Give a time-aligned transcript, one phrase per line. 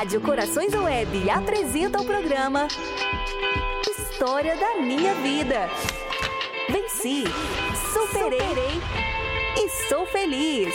[0.00, 2.66] Rádio Corações Web apresenta o programa
[3.86, 5.68] História da Minha Vida.
[6.70, 7.24] Venci,
[7.92, 8.80] superei
[9.62, 10.74] e sou feliz.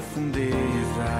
[0.00, 1.10] profundeza.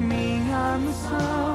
[0.00, 1.51] Minha missão.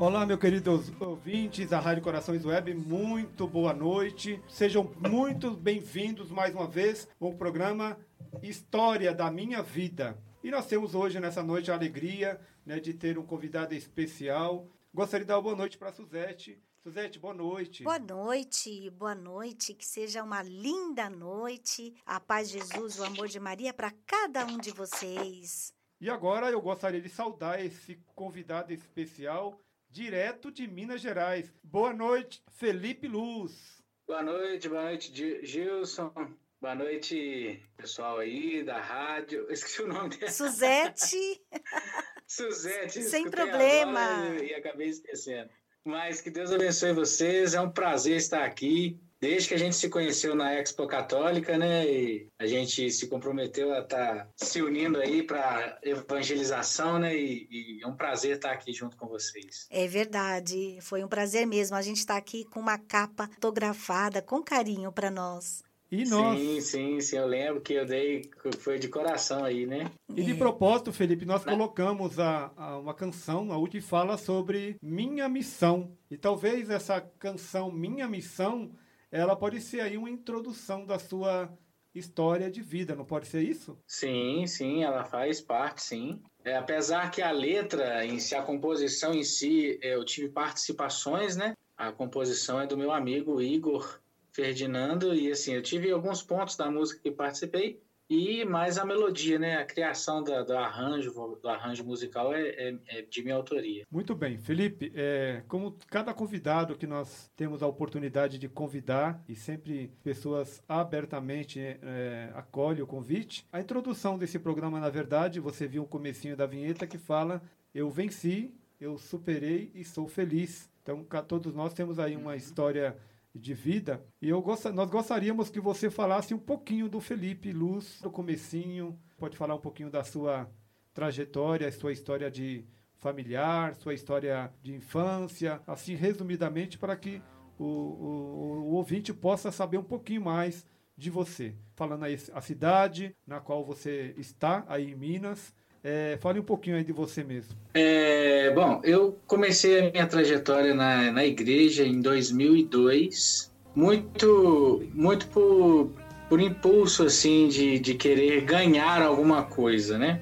[0.00, 4.42] Olá, meus queridos ouvintes da Rádio Corações Web, muito boa noite.
[4.48, 7.98] Sejam muito bem-vindos mais uma vez ao programa
[8.42, 10.16] História da Minha Vida.
[10.42, 14.66] E nós temos hoje, nessa noite, a alegria né, de ter um convidado especial.
[14.94, 16.58] Gostaria de dar uma boa noite para a Suzete.
[16.78, 17.84] Suzete, boa noite.
[17.84, 19.74] Boa noite, boa noite.
[19.74, 21.94] Que seja uma linda noite.
[22.06, 25.74] A paz de Jesus, o amor de Maria para cada um de vocês.
[26.00, 31.52] E agora eu gostaria de saudar esse convidado especial direto de Minas Gerais.
[31.62, 33.82] Boa noite, Felipe Luz.
[34.06, 36.12] Boa noite, boa noite, Gilson.
[36.60, 39.50] Boa noite, pessoal aí da rádio.
[39.50, 40.30] Esqueci o nome dela.
[40.30, 41.42] Suzete.
[42.26, 43.02] Suzete.
[43.02, 44.36] Sem problema.
[44.42, 45.50] E acabei esquecendo.
[45.84, 47.54] Mas que Deus abençoe vocês.
[47.54, 49.00] É um prazer estar aqui.
[49.20, 51.86] Desde que a gente se conheceu na Expo Católica, né?
[51.86, 57.14] E a gente se comprometeu a estar tá se unindo aí para evangelização, né?
[57.14, 59.66] E, e, é um prazer estar aqui junto com vocês.
[59.70, 60.78] É verdade.
[60.80, 61.76] Foi um prazer mesmo.
[61.76, 65.62] A gente está aqui com uma capa fotografada com carinho para nós.
[65.90, 66.38] E nós...
[66.38, 68.30] Sim, sim, sim, eu lembro que eu dei,
[68.60, 69.90] foi de coração aí, né?
[70.14, 75.28] E de propósito, Felipe, nós colocamos a, a, uma canção, a última fala sobre minha
[75.28, 75.90] missão.
[76.08, 78.70] E talvez essa canção Minha Missão,
[79.10, 81.52] ela pode ser aí uma introdução da sua
[81.94, 83.78] história de vida, não pode ser isso?
[83.86, 86.22] Sim, sim, ela faz parte, sim.
[86.44, 91.54] É, apesar que a letra em si, a composição em si, eu tive participações, né?
[91.76, 94.00] A composição é do meu amigo Igor
[94.32, 99.38] Ferdinando, e assim, eu tive alguns pontos da música que participei, e mais a melodia,
[99.38, 99.58] né?
[99.58, 103.86] A criação da, do arranjo, do arranjo musical é, é, é de minha autoria.
[103.88, 104.90] Muito bem, Felipe.
[104.96, 111.60] É, como cada convidado que nós temos a oportunidade de convidar e sempre pessoas abertamente
[111.60, 113.46] é, acolhem o convite.
[113.52, 117.40] A introdução desse programa, na verdade, você viu o comecinho da vinheta que fala:
[117.72, 120.68] eu venci, eu superei e sou feliz.
[120.82, 122.96] Então, todos nós temos aí uma história
[123.34, 124.04] de vida.
[124.20, 124.66] E eu gost...
[124.66, 129.60] nós gostaríamos que você falasse um pouquinho do Felipe Luz, do comecinho, pode falar um
[129.60, 130.50] pouquinho da sua
[130.92, 132.64] trajetória, sua história de
[132.96, 137.22] familiar, sua história de infância, assim resumidamente para que
[137.58, 140.66] o, o, o ouvinte possa saber um pouquinho mais
[140.96, 141.54] de você.
[141.74, 146.76] Falando aí a cidade na qual você está, aí em Minas, é, fale um pouquinho
[146.76, 147.54] aí de você mesmo.
[147.72, 155.90] É, bom, eu comecei a minha trajetória na, na igreja em 2002, muito, muito por,
[156.28, 160.20] por impulso, assim, de, de querer ganhar alguma coisa, né?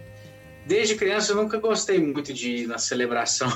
[0.66, 3.48] Desde criança eu nunca gostei muito de ir na celebração,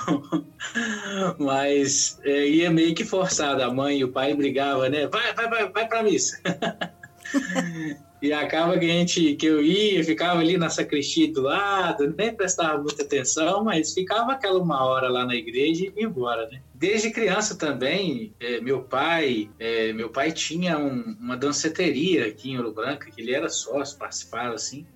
[1.38, 3.62] mas é, ia meio que forçado.
[3.62, 5.06] A mãe e o pai brigavam, né?
[5.08, 6.40] Vai, vai, vai, vai pra missa.
[8.23, 12.33] E acaba que a gente, que eu ia, ficava ali na sacristia do lado, nem
[12.33, 16.63] prestava muita atenção, mas ficava aquela uma hora lá na igreja e ia embora, né?
[16.73, 22.59] Desde criança também, é, meu pai, é, meu pai tinha um, uma danceteria aqui em
[22.59, 24.87] Ouro Branco, que ele era sócio, participava assim,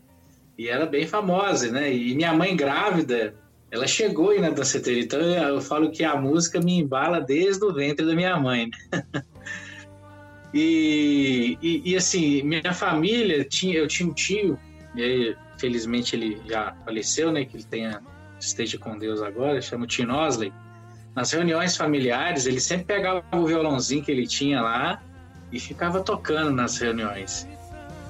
[0.56, 1.92] e era bem famosa, né?
[1.92, 3.35] E minha mãe grávida,
[3.73, 7.75] ela chegou aí na danceteria, então eu falo que a música me embala desde o
[7.75, 9.02] ventre da minha mãe, né?
[10.58, 14.58] E, e, e, assim, minha família, tinha, eu tinha um tio,
[14.96, 17.44] e felizmente ele já faleceu, né?
[17.44, 18.00] Que ele tenha,
[18.40, 20.50] esteja com Deus agora, chama o Tio Nosley.
[21.14, 25.02] Nas reuniões familiares, ele sempre pegava o violãozinho que ele tinha lá
[25.52, 27.46] e ficava tocando nas reuniões.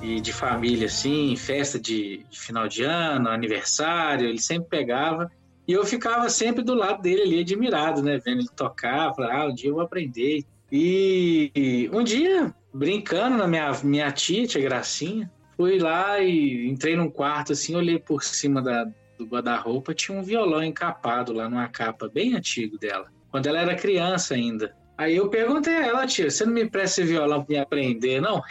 [0.00, 5.28] E de família, assim, festa de, de final de ano, aniversário, ele sempre pegava.
[5.66, 8.18] E eu ficava sempre do lado dele ali, admirado, né?
[8.24, 10.46] Vendo ele tocar, falava, ah, um dia eu vou aprender e
[11.92, 17.52] um dia, brincando na minha, minha tia, tia Gracinha, fui lá e entrei num quarto
[17.52, 18.86] assim, olhei por cima da,
[19.18, 23.74] do guarda-roupa, tinha um violão encapado lá numa capa bem antigo dela, quando ela era
[23.74, 24.74] criança ainda.
[24.98, 28.18] Aí eu perguntei a ela, tia, você não me presta esse violão para me aprender,
[28.18, 28.42] não?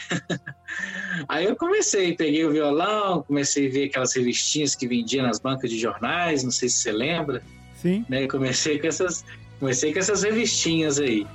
[1.28, 5.72] Aí eu comecei, peguei o violão, comecei a ver aquelas revistinhas que vendiam nas bancas
[5.72, 7.42] de jornais, não sei se você lembra.
[7.74, 8.06] Sim.
[8.08, 8.28] Né?
[8.28, 9.26] Comecei com essas,
[9.60, 11.26] comecei com essas revistinhas aí.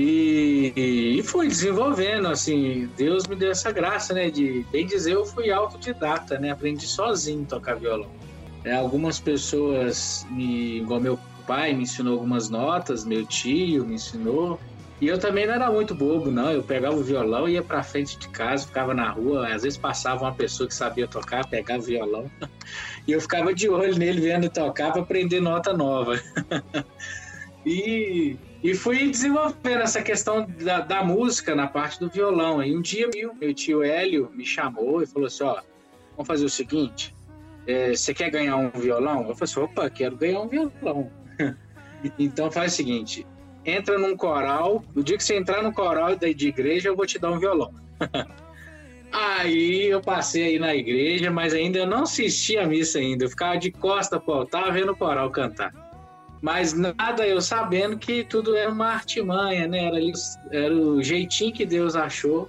[0.00, 4.30] E, e fui desenvolvendo, assim, Deus me deu essa graça, né?
[4.30, 6.52] De bem dizer, eu fui autodidata, né?
[6.52, 8.08] Aprendi sozinho a tocar violão.
[8.64, 14.60] É, algumas pessoas, me, igual meu pai, me ensinou algumas notas, meu tio me ensinou.
[15.00, 16.52] E eu também não era muito bobo, não.
[16.52, 19.48] Eu pegava o violão, ia pra frente de casa, ficava na rua.
[19.52, 22.30] Às vezes passava uma pessoa que sabia tocar, pegava o violão.
[23.06, 26.20] E eu ficava de olho nele, vendo tocar, para aprender nota nova.
[27.64, 32.62] e e fui desenvolvendo essa questão da, da, música na parte do violão.
[32.62, 35.60] E um dia meu, meu tio Hélio me chamou e falou assim: Ó,
[36.16, 37.14] vamos fazer o seguinte:
[37.66, 39.28] é, você quer ganhar um violão?
[39.28, 41.10] Eu falei assim: opa, quero ganhar um violão.
[42.16, 43.26] Então faz o seguinte:
[43.64, 44.84] entra num coral.
[44.94, 47.74] O dia que você entrar no coral de igreja, eu vou te dar um violão.
[49.10, 53.24] Aí eu passei aí na igreja, mas ainda eu não assisti a missa ainda.
[53.24, 55.72] Eu ficava de costa pro altar vendo o coral cantar.
[56.40, 59.86] Mas nada eu sabendo que tudo era uma artimanha, né?
[59.86, 59.98] Era,
[60.52, 62.48] era o jeitinho que Deus achou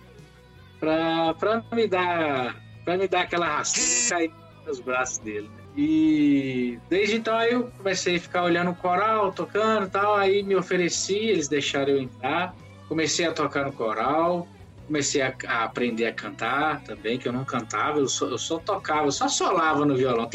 [0.79, 2.55] para me dar
[2.86, 4.34] para me dar aquela racinha e cair
[4.65, 5.50] nos braços dele.
[5.75, 10.15] E desde então aí eu comecei a ficar olhando o coral, tocando e tal.
[10.15, 12.55] Aí me ofereci, eles deixaram eu entrar.
[12.88, 14.48] Comecei a tocar no coral,
[14.88, 18.58] comecei a, a aprender a cantar também, que eu não cantava, eu só, eu só
[18.58, 20.27] tocava, eu só solava no violão.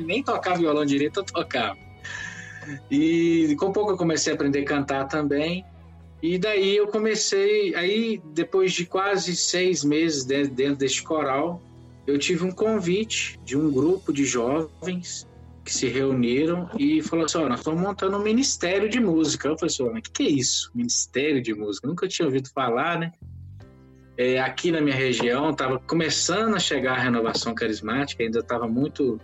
[0.00, 1.85] Nem tocava violão direito, eu tocava.
[2.90, 5.64] E com pouco eu comecei a aprender a cantar também.
[6.22, 11.62] E daí eu comecei, aí depois de quase seis meses dentro deste coral,
[12.06, 15.26] eu tive um convite de um grupo de jovens
[15.64, 19.48] que se reuniram e falou assim: oh, nós estamos montando um ministério de música.
[19.48, 20.70] Eu falei assim: o que, é isso?
[20.74, 21.88] Ministério de música?
[21.88, 23.12] Nunca tinha ouvido falar, né?
[24.16, 29.20] É, aqui na minha região estava começando a chegar a renovação carismática, ainda estava muito,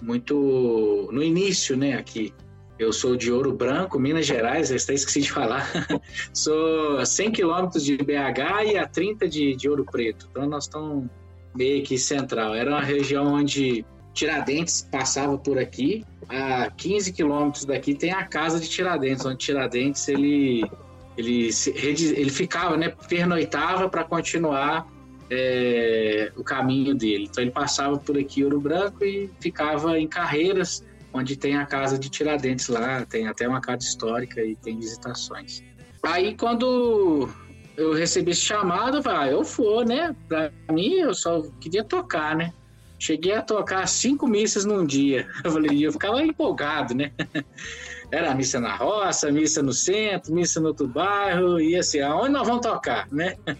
[0.00, 1.94] muito no início, né?
[1.94, 2.32] Aqui.
[2.78, 5.70] Eu sou de Ouro Branco, Minas Gerais, até esqueci de falar.
[6.32, 10.28] sou a 100 quilômetros de BH e a 30 de, de Ouro Preto.
[10.30, 11.06] Então nós estamos
[11.54, 12.54] meio que central.
[12.54, 16.04] Era uma região onde Tiradentes passava por aqui.
[16.28, 20.64] A 15 quilômetros daqui tem a casa de Tiradentes, onde Tiradentes ele
[21.16, 21.50] ele,
[22.16, 24.86] ele ficava, né, pernoitava para continuar
[25.30, 27.28] é, o caminho dele.
[27.30, 31.96] Então ele passava por aqui Ouro Branco e ficava em Carreiras, onde tem a casa
[31.96, 35.62] de Tiradentes lá, tem até uma casa histórica e tem visitações.
[36.02, 37.28] Aí quando
[37.76, 40.14] eu recebi esse chamado, eu falei, ah, eu vou, né?
[40.28, 42.52] Pra mim, eu só queria tocar, né?
[42.98, 45.28] Cheguei a tocar cinco missas num dia.
[45.44, 47.12] Eu falei, eu ficava empolgado, né?
[48.10, 52.46] Era missa na roça, missa no centro, missa no outro bairro, e assim, aonde nós
[52.46, 53.34] vamos tocar, né?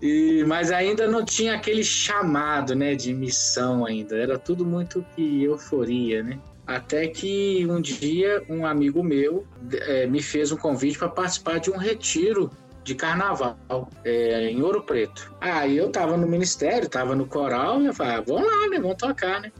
[0.00, 4.14] E, mas ainda não tinha aquele chamado, né, de missão ainda.
[4.14, 6.38] Era tudo muito que euforia, né?
[6.66, 11.70] Até que um dia um amigo meu é, me fez um convite para participar de
[11.70, 12.50] um retiro
[12.82, 13.56] de carnaval
[14.04, 15.32] é, em Ouro Preto.
[15.40, 18.78] Aí eu tava no ministério, tava no coral, e eu falei, ah, vamos lá, né?
[18.78, 19.52] Vamos tocar, né?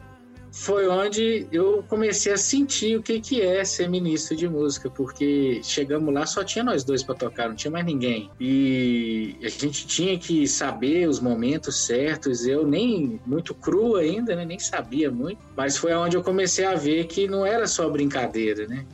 [0.57, 5.61] Foi onde eu comecei a sentir o que, que é ser ministro de música, porque
[5.63, 8.31] chegamos lá, só tinha nós dois para tocar, não tinha mais ninguém.
[8.41, 12.47] E a gente tinha que saber os momentos certos.
[12.47, 14.47] Eu nem muito cru ainda, né?
[14.47, 18.67] nem sabia muito, mas foi onde eu comecei a ver que não era só brincadeira,
[18.67, 18.87] né?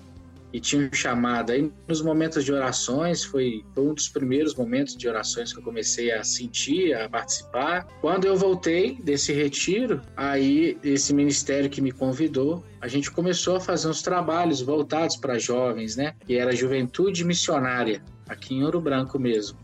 [0.52, 1.52] E tinha um chamado.
[1.52, 6.12] Aí, nos momentos de orações, foi, um dos primeiros momentos de orações que eu comecei
[6.12, 7.86] a sentir, a participar.
[8.00, 13.60] Quando eu voltei desse retiro, aí esse ministério que me convidou, a gente começou a
[13.60, 16.14] fazer uns trabalhos voltados para jovens, né?
[16.26, 19.58] Que era Juventude Missionária, aqui em Ouro Branco mesmo.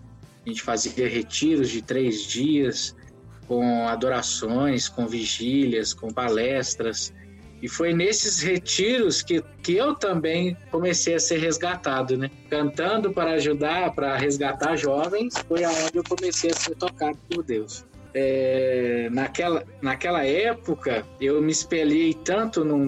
[0.45, 2.97] A gente fazia retiros de três dias,
[3.47, 7.13] com adorações, com vigílias, com palestras.
[7.61, 12.31] E foi nesses retiros que, que eu também comecei a ser resgatado, né?
[12.49, 17.85] Cantando para ajudar, para resgatar jovens, foi aonde eu comecei a ser tocado por Deus.
[18.15, 22.85] É, naquela, naquela época, eu me espelhei tanto num,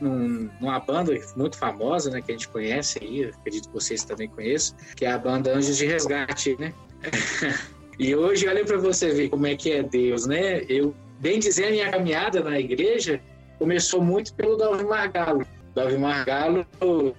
[0.00, 2.20] num, numa banda muito famosa, né?
[2.20, 5.76] Que a gente conhece aí, acredito que vocês também conheçam, que é a banda Anjos
[5.76, 6.72] de Resgate, né?
[7.98, 10.64] e hoje, olha para você ver como é que é Deus, né?
[10.68, 13.20] Eu, bem dizer, a minha caminhada na igreja
[13.58, 15.46] começou muito pelo Davi Margalo.
[15.74, 16.66] Davi Margalo,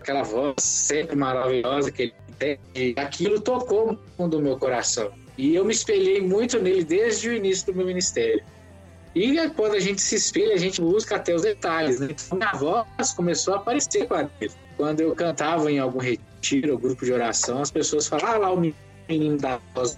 [0.02, 2.14] aquela voz sempre maravilhosa que ele
[2.74, 5.12] tem, aquilo tocou no meu coração.
[5.38, 8.44] E eu me espelhei muito nele desde o início do meu ministério.
[9.16, 12.00] E quando a gente se espelha, a gente busca até os detalhes.
[12.00, 12.10] Né?
[12.12, 14.52] Então, minha voz começou a aparecer com ele.
[14.78, 18.54] Quando eu cantava em algum retiro, ou grupo de oração, as pessoas falavam, ah lá
[18.54, 18.74] o
[19.10, 19.98] menino da voz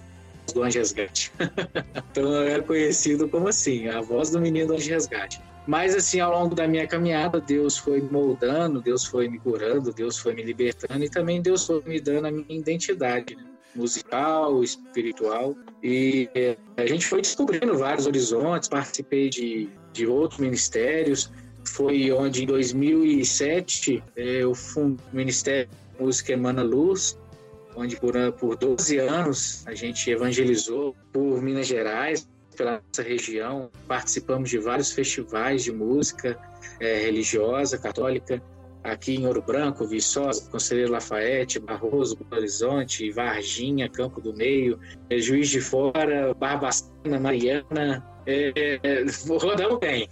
[0.52, 1.32] do Anjo Resgate.
[2.10, 5.40] então eu era conhecido como assim, a voz do menino do Anjo Resgate.
[5.66, 9.92] Mas assim, ao longo da minha caminhada, Deus foi me moldando, Deus foi me curando,
[9.92, 13.44] Deus foi me libertando e também Deus foi me dando a minha identidade né?
[13.74, 15.56] musical, espiritual.
[15.82, 21.30] E é, a gente foi descobrindo vários horizontes, participei de, de outros ministérios.
[21.64, 27.16] Foi onde, em 2007, é, eu fundei o Ministério de Música Emana Luz,
[27.76, 34.50] onde por, por 12 anos a gente evangelizou por Minas Gerais, pela nossa região, participamos
[34.50, 36.38] de vários festivais de música
[36.80, 38.42] é, religiosa, católica,
[38.82, 44.78] aqui em Ouro Branco, Viçosa, Conselheiro Lafayette, Barroso, Belo Horizonte, Varginha, Campo do Meio,
[45.08, 50.08] é, Juiz de Fora, Barbacena, Mariana, é, é, rodamos bem.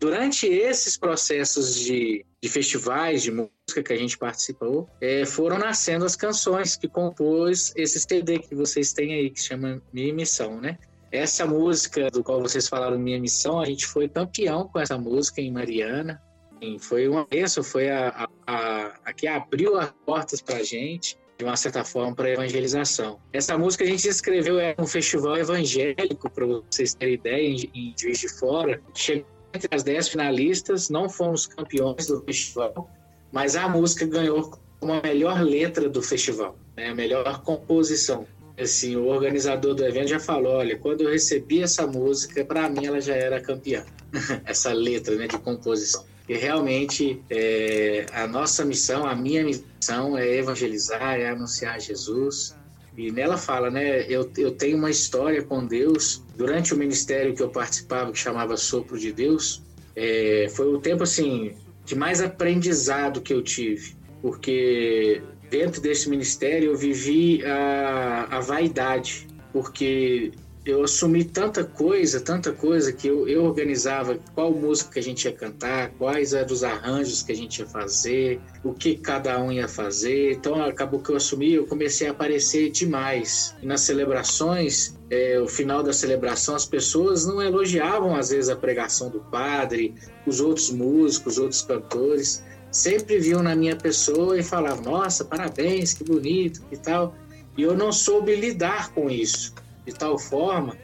[0.00, 6.04] Durante esses processos de, de festivais de música, que a gente participou, é, foram nascendo
[6.04, 10.78] as canções que compôs esse CD que vocês têm aí, que chama Minha Missão, né?
[11.14, 15.40] Essa música do qual vocês falaram, Minha Missão, a gente foi campeão com essa música
[15.40, 16.20] em Mariana.
[16.80, 21.44] Foi uma bênção, foi a, a, a, que abriu as portas para a gente de
[21.44, 23.20] uma certa forma, para evangelização.
[23.32, 27.94] Essa música a gente escreveu é um festival evangélico, para vocês terem ideia, em, em
[27.96, 28.82] Juiz de Fora.
[28.92, 32.90] Chegou entre as dez finalistas, não fomos campeões do festival,
[33.30, 36.88] mas a música ganhou como a melhor letra do festival, né?
[36.88, 38.26] a melhor composição.
[38.58, 42.86] Assim, o organizador do evento já falou, olha, quando eu recebi essa música, para mim
[42.86, 43.84] ela já era campeã.
[44.44, 46.04] essa letra né, de composição.
[46.28, 52.56] E realmente é, a nossa missão, a minha missão é evangelizar, é anunciar Jesus.
[52.96, 54.06] E nela fala, né?
[54.08, 56.22] Eu, eu tenho uma história com Deus.
[56.36, 59.62] Durante o ministério que eu participava, que chamava Sopro de Deus,
[59.94, 65.20] é, foi o tempo assim de mais aprendizado que eu tive, porque
[65.54, 70.32] dentro desse ministério eu vivi a, a vaidade, porque
[70.66, 75.26] eu assumi tanta coisa, tanta coisa, que eu, eu organizava qual música que a gente
[75.26, 79.52] ia cantar, quais eram os arranjos que a gente ia fazer, o que cada um
[79.52, 80.32] ia fazer.
[80.32, 83.54] Então acabou que eu assumi, eu comecei a aparecer demais.
[83.62, 88.56] E nas celebrações, é, o final da celebração, as pessoas não elogiavam às vezes a
[88.56, 89.94] pregação do padre,
[90.26, 92.42] os outros músicos, os outros cantores.
[92.74, 97.14] Sempre viam na minha pessoa e falavam: Nossa, parabéns, que bonito e tal.
[97.56, 99.54] E eu não soube lidar com isso
[99.86, 100.76] de tal forma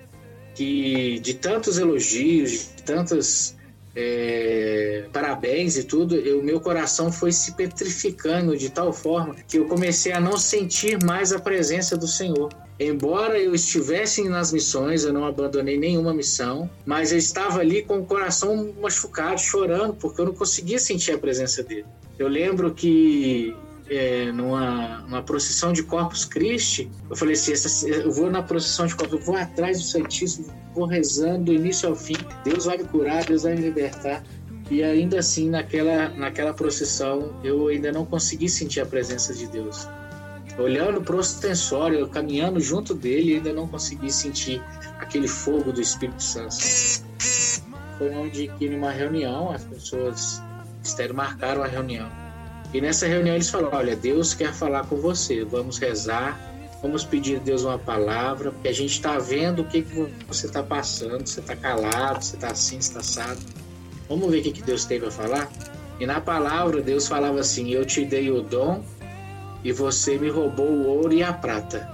[0.55, 3.57] que de tantos elogios, de tantas
[3.97, 9.67] é, parabéns e tudo, o meu coração foi se petrificando de tal forma que eu
[9.67, 12.51] comecei a não sentir mais a presença do Senhor.
[12.81, 17.99] Embora eu estivesse nas missões, eu não abandonei nenhuma missão, mas eu estava ali com
[17.99, 21.85] o coração machucado, chorando, porque eu não conseguia sentir a presença dele.
[22.19, 23.55] Eu lembro que
[23.91, 28.87] é, numa, numa procissão de Corpus Christi, eu falei assim, essa, eu vou na procissão
[28.87, 32.79] de Corpus, eu vou atrás do Santíssimo, vou rezando do início ao fim, Deus vai
[32.79, 34.25] me curar, Deus vai me libertar.
[34.71, 39.87] E ainda assim, naquela, naquela procissão, eu ainda não consegui sentir a presença de Deus.
[40.59, 44.63] Olhando para o ostensório, caminhando junto dele, ainda não consegui sentir
[44.99, 46.55] aquele fogo do Espírito Santo.
[47.99, 50.43] Foi onde que numa reunião, as pessoas
[50.83, 52.11] ministério marcaram a reunião
[52.73, 56.39] e nessa reunião eles falaram: olha, Deus quer falar com você, vamos rezar,
[56.81, 60.47] vamos pedir a Deus uma palavra, porque a gente está vendo o que, que você
[60.47, 63.41] está passando, você está calado, você está assim, você está assado.
[64.09, 65.51] Vamos ver o que, que Deus teve a falar?
[65.99, 68.85] E na palavra, Deus falava assim: Eu te dei o dom
[69.65, 71.89] e você me roubou o ouro e a prata.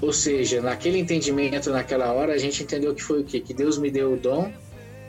[0.00, 3.40] Ou seja, naquele entendimento, naquela hora, a gente entendeu que foi o quê?
[3.40, 4.52] Que Deus me deu o dom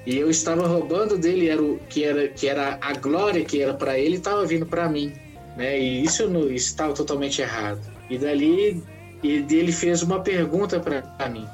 [0.06, 3.74] e eu estava roubando dele era o que era que era a glória que era
[3.74, 5.14] para ele estava vindo para mim
[5.58, 8.82] né e isso estava totalmente errado e dali
[9.24, 11.46] ele fez uma pergunta para mim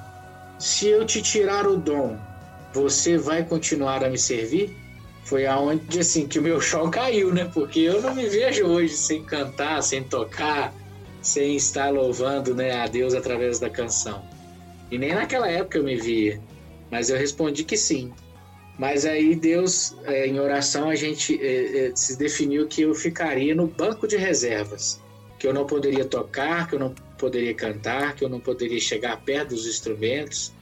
[0.59, 2.17] se eu te tirar o dom
[2.71, 4.75] você vai continuar a me servir
[5.25, 7.49] foi aonde assim que o meu chão caiu né?
[7.53, 10.73] Porque eu não me vejo hoje sem cantar sem tocar
[11.21, 14.23] sem estar louvando né a Deus através da canção.
[14.89, 16.39] E nem naquela época eu me via
[16.89, 18.13] mas eu respondi que sim.
[18.77, 23.55] Mas aí Deus, é, em oração, a gente é, é, se definiu que eu ficaria
[23.55, 25.01] no banco de reservas,
[25.39, 29.21] que eu não poderia tocar, que eu não poderia cantar, que eu não poderia chegar
[29.21, 30.53] perto dos instrumentos,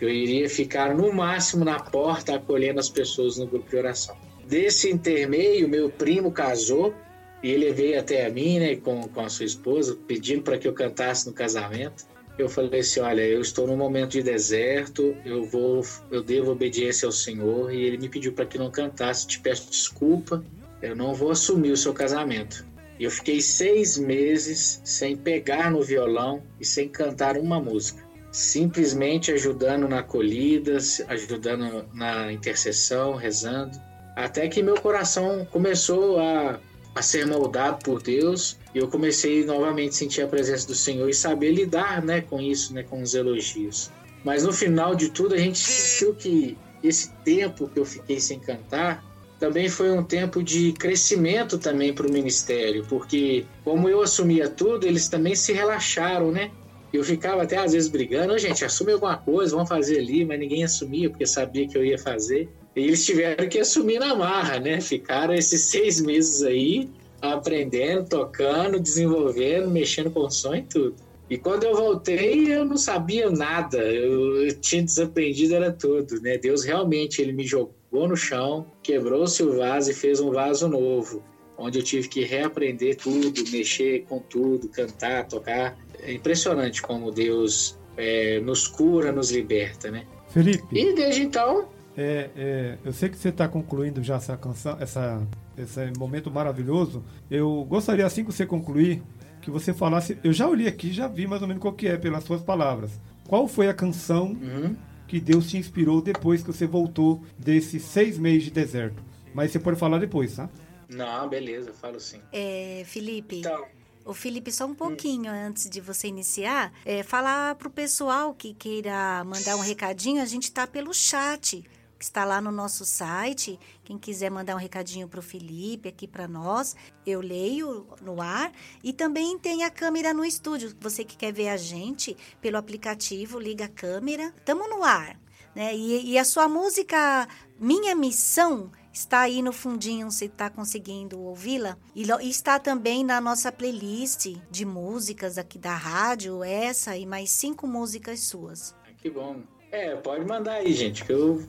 [0.00, 4.16] que eu iria ficar no máximo na porta acolhendo as pessoas no grupo de oração.
[4.48, 6.94] Desse intermeio, meu primo casou
[7.42, 10.66] e ele veio até a mim, né, com, com a sua esposa, pedindo para que
[10.66, 12.04] eu cantasse no casamento
[12.40, 17.06] eu falei assim, olha, eu estou num momento de deserto, eu vou, eu devo obediência
[17.06, 19.26] ao Senhor e Ele me pediu para que não cantasse.
[19.26, 20.42] Te peço desculpa,
[20.80, 22.64] eu não vou assumir o seu casamento.
[22.98, 29.88] Eu fiquei seis meses sem pegar no violão e sem cantar uma música, simplesmente ajudando
[29.88, 33.80] na acolhida, ajudando na intercessão, rezando,
[34.16, 36.58] até que meu coração começou a,
[36.94, 41.14] a ser moldado por Deus eu comecei novamente a sentir a presença do Senhor e
[41.14, 43.90] saber lidar né, com isso, né, com os elogios.
[44.24, 48.38] Mas no final de tudo, a gente sentiu que esse tempo que eu fiquei sem
[48.38, 49.04] cantar
[49.38, 54.86] também foi um tempo de crescimento também para o ministério, porque como eu assumia tudo,
[54.86, 56.50] eles também se relaxaram, né?
[56.92, 60.64] Eu ficava até às vezes brigando, gente, assume alguma coisa, vamos fazer ali, mas ninguém
[60.64, 62.48] assumia porque sabia que eu ia fazer.
[62.74, 64.80] E eles tiveram que assumir na marra, né?
[64.80, 66.88] Ficaram esses seis meses aí
[67.20, 70.96] aprendendo, tocando, desenvolvendo, mexendo com som e tudo.
[71.28, 76.36] E quando eu voltei, eu não sabia nada, eu, eu tinha desaprendido era tudo, né?
[76.36, 81.22] Deus realmente ele me jogou no chão, quebrou-se o vaso e fez um vaso novo,
[81.60, 85.76] onde eu tive que reaprender tudo, mexer com tudo, cantar, tocar.
[86.02, 90.06] É impressionante como Deus é, nos cura, nos liberta, né?
[90.30, 90.64] Felipe.
[90.72, 91.68] E desde então.
[91.96, 95.20] É, é, eu sei que você está concluindo já essa canção, essa,
[95.58, 97.04] esse momento maravilhoso.
[97.30, 99.02] Eu gostaria, assim que você concluir,
[99.42, 100.16] que você falasse.
[100.24, 102.98] Eu já olhei aqui, já vi mais ou menos qual que é, pelas suas palavras.
[103.28, 104.74] Qual foi a canção Uhum.
[105.06, 109.02] que Deus te inspirou depois que você voltou desses seis meses de deserto?
[109.34, 110.48] Mas você pode falar depois, tá?
[110.90, 112.20] Não, beleza, falo sim.
[112.32, 113.64] É, Felipe, Então,
[114.04, 119.22] o Felipe, só um pouquinho antes de você iniciar, é, falar pro pessoal que queira
[119.24, 121.62] mandar um recadinho, a gente tá pelo chat,
[121.98, 123.60] que está lá no nosso site.
[123.84, 126.74] Quem quiser mandar um recadinho pro Felipe, aqui para nós,
[127.06, 128.50] eu leio no ar.
[128.82, 130.74] E também tem a câmera no estúdio.
[130.80, 134.34] Você que quer ver a gente pelo aplicativo, liga a câmera.
[134.46, 135.20] Tamo no ar.
[135.54, 135.76] Né?
[135.76, 141.76] E, e a sua música Minha Missão está aí no fundinho, você está conseguindo ouvi-la.
[141.94, 147.66] E, está também na nossa playlist de músicas aqui da rádio, essa e mais cinco
[147.66, 148.74] músicas suas.
[148.98, 149.42] que bom.
[149.72, 151.44] É, pode mandar aí, gente, que eu,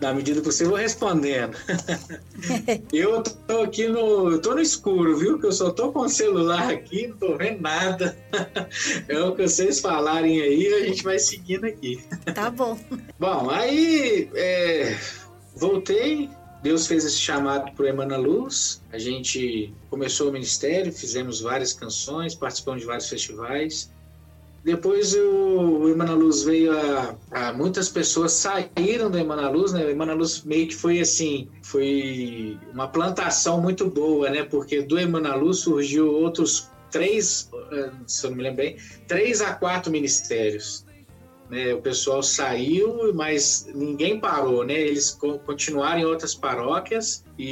[0.00, 1.56] na medida possível, vou respondendo.
[2.92, 4.30] eu tô aqui no.
[4.30, 5.38] Eu tô no escuro, viu?
[5.38, 8.16] Que eu só tô com o celular aqui, não tô vendo nada.
[9.08, 12.02] É o que vocês falarem aí, a gente vai seguindo aqui.
[12.34, 12.78] Tá bom.
[13.18, 14.96] Bom, aí é,
[15.54, 16.28] voltei.
[16.66, 18.82] Deus fez esse chamado para o Emana Luz.
[18.92, 23.88] A gente começou o ministério, fizemos várias canções, participamos de vários festivais.
[24.64, 29.84] Depois o, Emana Luz veio a, a- Muitas pessoas saíram do Emana Luz, né?
[29.84, 34.42] O Emana Luz meio que foi assim: foi uma plantação muito boa, né?
[34.42, 38.76] Porque do Emana Luz surgiu outros três, eh, se eu não me lembro bem,
[39.06, 40.85] três a quatro ministérios
[41.48, 44.74] né, o pessoal saiu, mas ninguém parou, né?
[44.80, 47.46] Eles co- continuaram em outras paróquias e,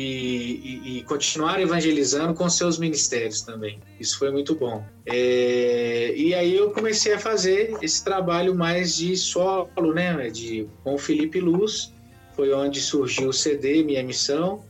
[0.85, 3.79] e- e continuaram evangelizando com seus ministérios também.
[4.01, 4.85] Isso foi muito bom.
[5.07, 10.29] É, e aí eu comecei a fazer esse trabalho mais de solo, né?
[10.29, 11.93] De, com o Felipe Luz,
[12.35, 14.65] foi onde surgiu o CD Minha Missão.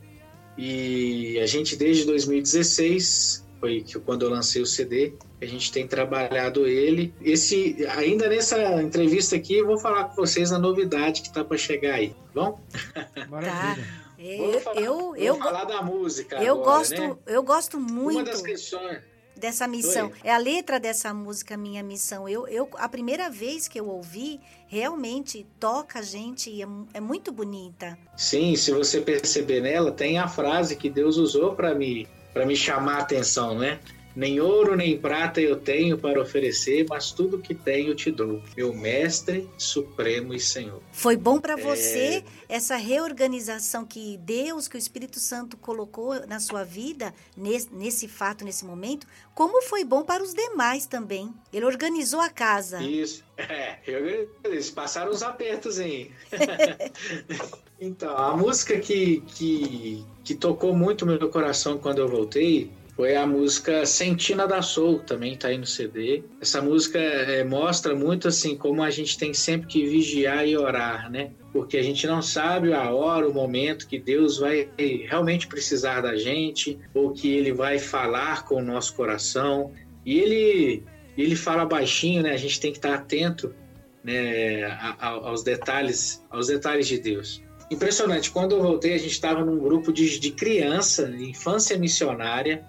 [0.57, 6.65] E a gente desde 2016 foi quando eu lancei o CD, a gente tem trabalhado
[6.65, 7.13] ele.
[7.21, 11.57] Esse ainda nessa entrevista aqui eu vou falar com vocês a novidade que tá para
[11.57, 12.59] chegar aí, tá bom?
[13.29, 14.05] Maravilha.
[14.17, 17.15] Vou Eu, falar, eu, vou eu, falar da música eu agora, gosto, né?
[17.27, 20.07] eu gosto Uma muito das questões dessa missão.
[20.07, 20.13] Oi.
[20.23, 22.27] É a letra dessa música Minha Missão.
[22.27, 27.01] Eu, eu, a primeira vez que eu ouvi, realmente toca a gente e é, é
[27.01, 27.97] muito bonita.
[28.15, 32.55] Sim, se você perceber nela, tem a frase que Deus usou para me, para me
[32.55, 33.79] chamar a atenção, né?
[34.15, 38.73] Nem ouro nem prata eu tenho para oferecer, mas tudo que tenho te dou, meu
[38.73, 40.81] mestre supremo e Senhor.
[40.93, 41.41] Foi bom É.
[41.41, 47.67] para você essa reorganização que Deus, que o Espírito Santo colocou na sua vida nesse,
[47.73, 51.33] nesse fato, nesse momento, como foi bom para os demais também.
[51.51, 52.81] Ele organizou a casa.
[52.81, 53.23] Isso.
[53.37, 56.09] É, eu- eles passaram uns apertos aí.
[57.79, 63.27] então, a música que, que, que tocou muito meu coração quando eu voltei foi a
[63.27, 66.23] música Sentina da Soul, também tá aí no CD.
[66.39, 71.11] Essa música é, mostra muito assim como a gente tem sempre que vigiar e orar,
[71.11, 71.31] né?
[71.51, 76.15] Porque a gente não sabe a hora, o momento que Deus vai realmente precisar da
[76.15, 79.73] gente, ou que Ele vai falar com o nosso coração.
[80.05, 80.83] E Ele,
[81.17, 82.31] ele fala baixinho, né?
[82.31, 83.53] A gente tem que estar atento
[84.01, 84.63] né,
[84.99, 87.43] aos detalhes, aos detalhes de Deus.
[87.69, 88.31] Impressionante.
[88.31, 92.63] Quando eu voltei, a gente estava num grupo de, de criança, de infância missionária.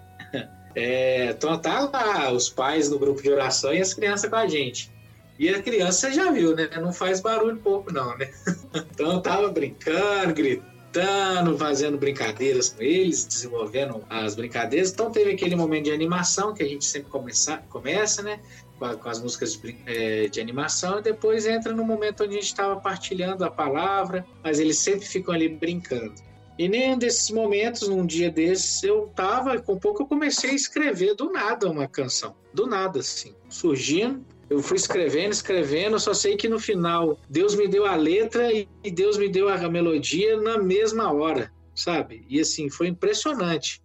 [0.75, 4.47] É, então tá lá os pais no grupo de oração e as crianças com a
[4.47, 4.91] gente.
[5.39, 6.69] E a criança já viu, né?
[6.79, 8.29] Não faz barulho pouco, não, né?
[8.91, 14.91] Então tava brincando, gritando, fazendo brincadeiras com eles, desenvolvendo as brincadeiras.
[14.91, 18.39] Então teve aquele momento de animação que a gente sempre começa, começa, né?
[18.77, 22.33] Com, a- com as músicas de, eh, de animação, e depois entra no momento onde
[22.37, 26.13] a gente estava partilhando a palavra, mas eles sempre ficam ali brincando.
[26.57, 31.15] E nenhum desses momentos, num dia desses, eu tava, com pouco eu comecei a escrever
[31.15, 32.35] do nada uma canção.
[32.53, 34.25] Do nada, assim, surgindo.
[34.49, 38.67] Eu fui escrevendo, escrevendo, só sei que no final Deus me deu a letra e
[38.89, 42.25] Deus me deu a melodia na mesma hora, sabe?
[42.29, 43.81] E assim, foi impressionante.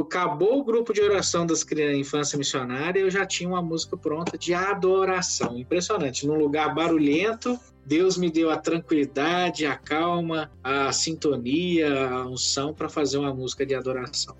[0.00, 4.38] Acabou o grupo de oração das crianças infância missionária, eu já tinha uma música pronta
[4.38, 5.58] de adoração.
[5.58, 6.26] Impressionante.
[6.26, 12.88] Num lugar barulhento, Deus me deu a tranquilidade, a calma, a sintonia, a unção para
[12.88, 14.36] fazer uma música de adoração.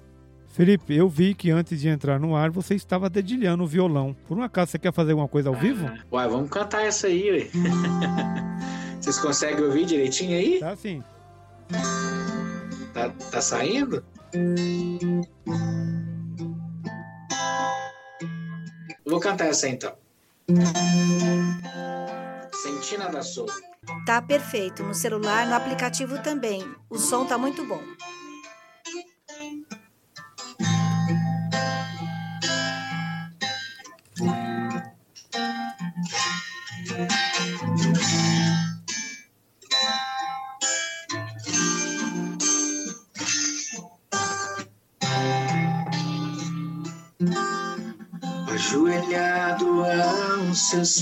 [0.49, 4.15] Felipe, eu vi que antes de entrar no ar você estava dedilhando o violão.
[4.29, 5.87] Por um acaso você quer fazer alguma coisa ao vivo?
[5.87, 7.49] Ah, uai, vamos cantar essa aí, ué.
[9.01, 10.61] Vocês conseguem ouvir direitinho aí?
[10.61, 11.03] Tá sim.
[12.93, 14.05] Tá, tá saindo?
[19.05, 19.95] Vou cantar essa então.
[22.63, 23.61] Sentina da Souza.
[24.07, 24.83] Tá perfeito.
[24.83, 26.65] No celular, no aplicativo também.
[26.89, 27.83] O som tá muito bom.
[50.93, 51.01] Aos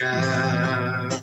[0.00, 1.19] meus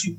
[0.00, 0.16] she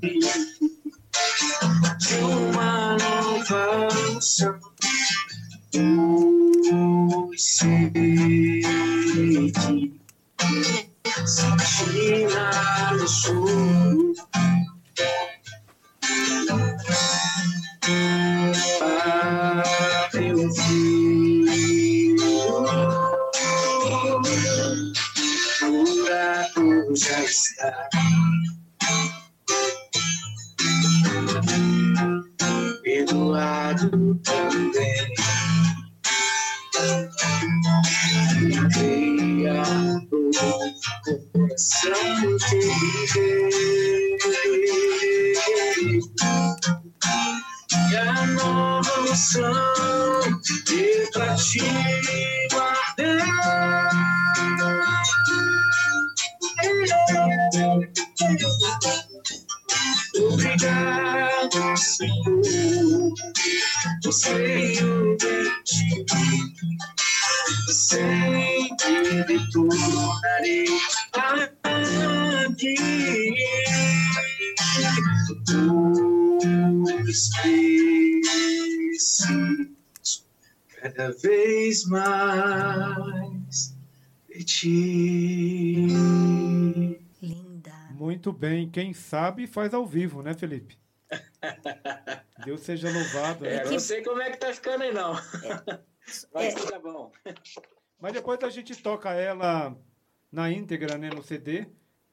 [80.81, 83.75] Cada vez mais
[84.29, 85.87] de ti.
[87.21, 87.71] Linda.
[87.91, 88.69] Muito bem.
[88.69, 90.77] Quem sabe faz ao vivo, né, Felipe?
[92.45, 93.43] Deus seja louvado.
[93.43, 93.55] né?
[93.55, 95.13] É, não sei como é que tá ficando aí, não.
[96.33, 96.71] Mas É.
[96.71, 97.11] tá bom.
[97.99, 99.75] Mas depois a gente toca ela
[100.31, 101.67] na íntegra, né, no CD.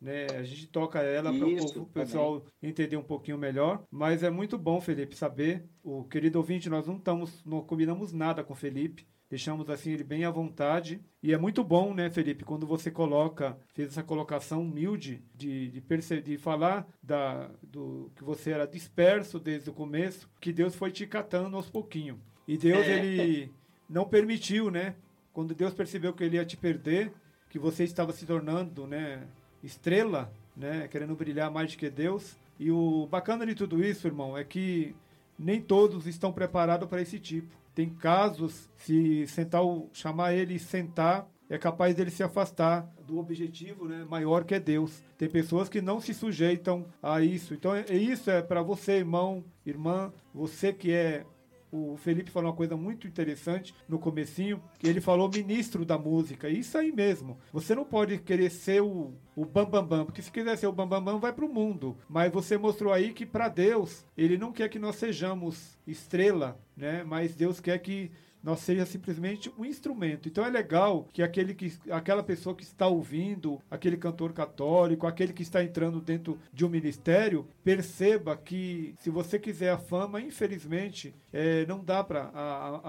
[0.05, 0.27] Né?
[0.39, 3.83] A gente toca ela para o pessoal entender um pouquinho melhor.
[3.91, 5.65] Mas é muito bom, Felipe, saber.
[5.83, 9.07] O querido ouvinte, nós não estamos, não combinamos nada com o Felipe.
[9.31, 11.01] Deixamos assim ele bem à vontade.
[11.23, 15.81] E é muito bom, né, Felipe, quando você coloca, fez essa colocação humilde de, de,
[15.81, 20.91] perce- de falar da, do que você era disperso desde o começo, que Deus foi
[20.93, 22.19] te catando aos pouquinhos.
[22.47, 22.99] E Deus, É.
[23.03, 23.51] ele
[23.89, 24.95] não permitiu, né?
[25.33, 27.11] Quando Deus percebeu que ele ia te perder,
[27.49, 29.27] que você estava se tornando, né,
[29.65, 32.37] estrela, né, querendo brilhar mais do que Deus.
[32.59, 34.95] E o bacana de tudo isso, irmão, é que
[35.39, 37.49] nem todos estão preparados para esse tipo.
[37.75, 44.05] Tem casos, se sentar, chamar ele sentar, é capaz dele se afastar do objetivo né,
[44.09, 45.03] maior que é Deus.
[45.19, 47.53] Tem pessoas que não se sujeitam a isso.
[47.53, 51.25] Então, é, é isso é para você, irmão, irmã, você que é
[51.75, 56.49] o Felipe falou uma coisa muito interessante no comecinho, que ele falou ministro da música.
[56.49, 57.37] Isso aí mesmo.
[57.53, 61.05] Você não pode querer ser o, o bam, bam, porque se quiser ser o bambambam,
[61.05, 61.97] bam, bam, vai pro mundo.
[62.09, 67.03] Mas você mostrou aí que para Deus, ele não quer que nós sejamos estrela, né?
[67.03, 68.13] Mas Deus quer que
[68.45, 70.29] nós seja simplesmente um instrumento.
[70.29, 75.33] Então é legal que, aquele que aquela pessoa que está ouvindo, aquele cantor católico, aquele
[75.33, 81.15] que está entrando dentro de um ministério, perceba que se você quiser a fama, infelizmente,
[81.33, 82.31] é, não dá para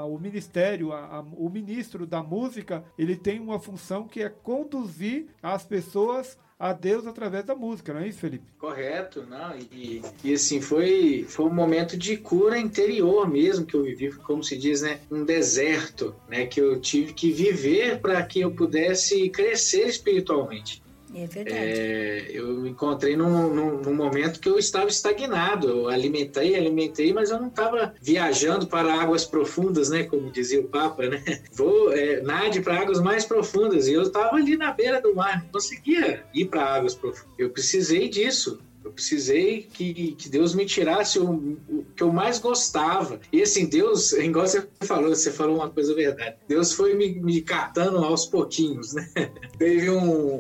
[0.06, 5.28] o ministério, a, a, o ministro da música, ele tem uma função que é conduzir
[5.42, 8.46] as pessoas a Deus através da música, não é isso, Felipe?
[8.58, 9.56] Correto, não.
[9.72, 14.44] E, e assim, foi, foi um momento de cura interior mesmo que eu vivi, como
[14.44, 15.00] se diz, né?
[15.12, 16.46] Um deserto, né?
[16.46, 20.82] Que eu tive que viver para que eu pudesse crescer espiritualmente.
[21.16, 21.58] É verdade.
[21.58, 25.70] É, eu me encontrei num, num, num, momento que eu estava estagnado.
[25.70, 30.04] Eu alimentei, alimentei, mas eu não estava viajando para águas profundas, né?
[30.04, 31.24] Como dizia o Papa, né?
[31.54, 33.88] Vou, é, nade para águas mais profundas.
[33.88, 37.34] E eu estava ali na beira do mar, não conseguia ir para águas profundas.
[37.38, 38.60] Eu precisei disso.
[38.86, 43.20] Eu precisei que, que Deus me tirasse o, o, que eu mais gostava.
[43.34, 46.36] E assim, Deus, igual você falou, você falou uma coisa verdade.
[46.48, 49.10] Deus foi me, me catando aos pouquinhos, né?
[49.58, 50.36] Teve um,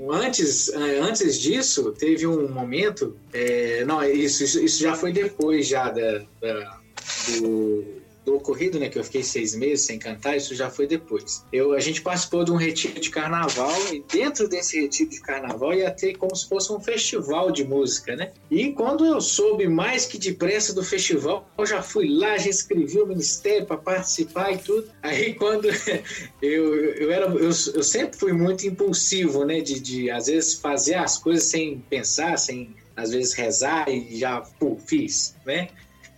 [0.00, 3.16] um, antes, é, antes disso, teve um momento.
[3.32, 6.80] É, não, isso, isso, isso, já foi depois já da, da
[7.40, 7.84] do
[8.26, 11.44] do ocorrido, né, que eu fiquei seis meses sem cantar, isso já foi depois.
[11.52, 15.72] Eu, a gente participou de um retiro de carnaval e dentro desse retiro de carnaval
[15.72, 18.32] ia ter como se fosse um festival de música, né?
[18.50, 22.98] E quando eu soube mais que depressa do festival, eu já fui lá, já escrevi
[22.98, 24.88] o ministério para participar e tudo.
[25.00, 25.68] Aí quando
[26.42, 30.94] eu, eu era, eu, eu sempre fui muito impulsivo, né, de, de às vezes fazer
[30.94, 35.68] as coisas sem pensar, sem às vezes rezar e já pô, fiz, né?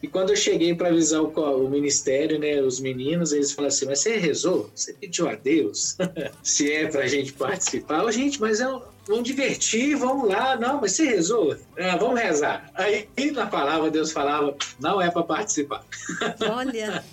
[0.02, 3.86] E quando eu cheguei para avisar o, o, ministério, né, os meninos, eles falaram assim:
[3.86, 4.70] Mas você rezou?
[4.74, 5.96] Você pediu a Deus?
[6.42, 8.04] Se é para a gente participar?
[8.04, 10.56] Oh, gente, mas é um, vamos divertir, vamos lá.
[10.56, 11.56] Não, mas você rezou?
[11.78, 12.70] Ah, vamos rezar.
[12.74, 15.84] Aí na palavra Deus falava: Não é para participar.
[16.48, 17.04] Olha.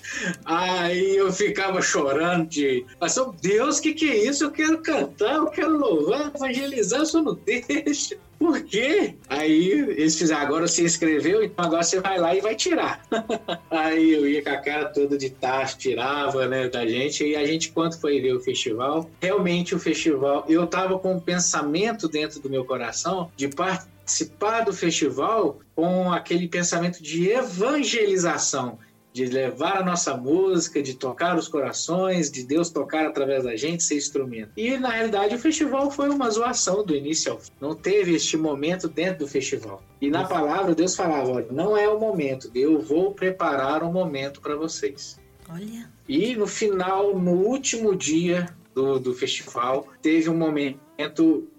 [0.43, 4.43] Aí eu ficava chorando de: Mas, Deus, o que, que é isso?
[4.43, 8.17] Eu quero cantar, eu quero louvar, evangelizar, senhor não deixa.
[8.37, 9.15] Por quê?
[9.29, 13.05] Aí eles fizeram, agora você inscreveu, então agora você vai lá e vai tirar.
[13.71, 17.45] Aí eu ia com a cara toda de tacho, tirava, né, da gente, e a
[17.45, 22.39] gente, quando foi ver o festival, realmente o festival, eu tava com um pensamento dentro
[22.39, 28.77] do meu coração de participar do festival com aquele pensamento de evangelização
[29.15, 33.81] de levar a nossa música, de tocar os corações, de Deus tocar através da gente,
[33.81, 34.51] ser instrumento.
[34.57, 37.49] E na realidade o festival foi uma zoação do início ao fim.
[37.61, 39.81] Não teve este momento dentro do festival.
[40.01, 44.41] E na palavra Deus falava: olha, não é o momento, eu vou preparar um momento
[44.41, 45.17] para vocês.
[45.49, 45.89] Olha.
[46.09, 50.77] E no final, no último dia do, do festival, teve um momento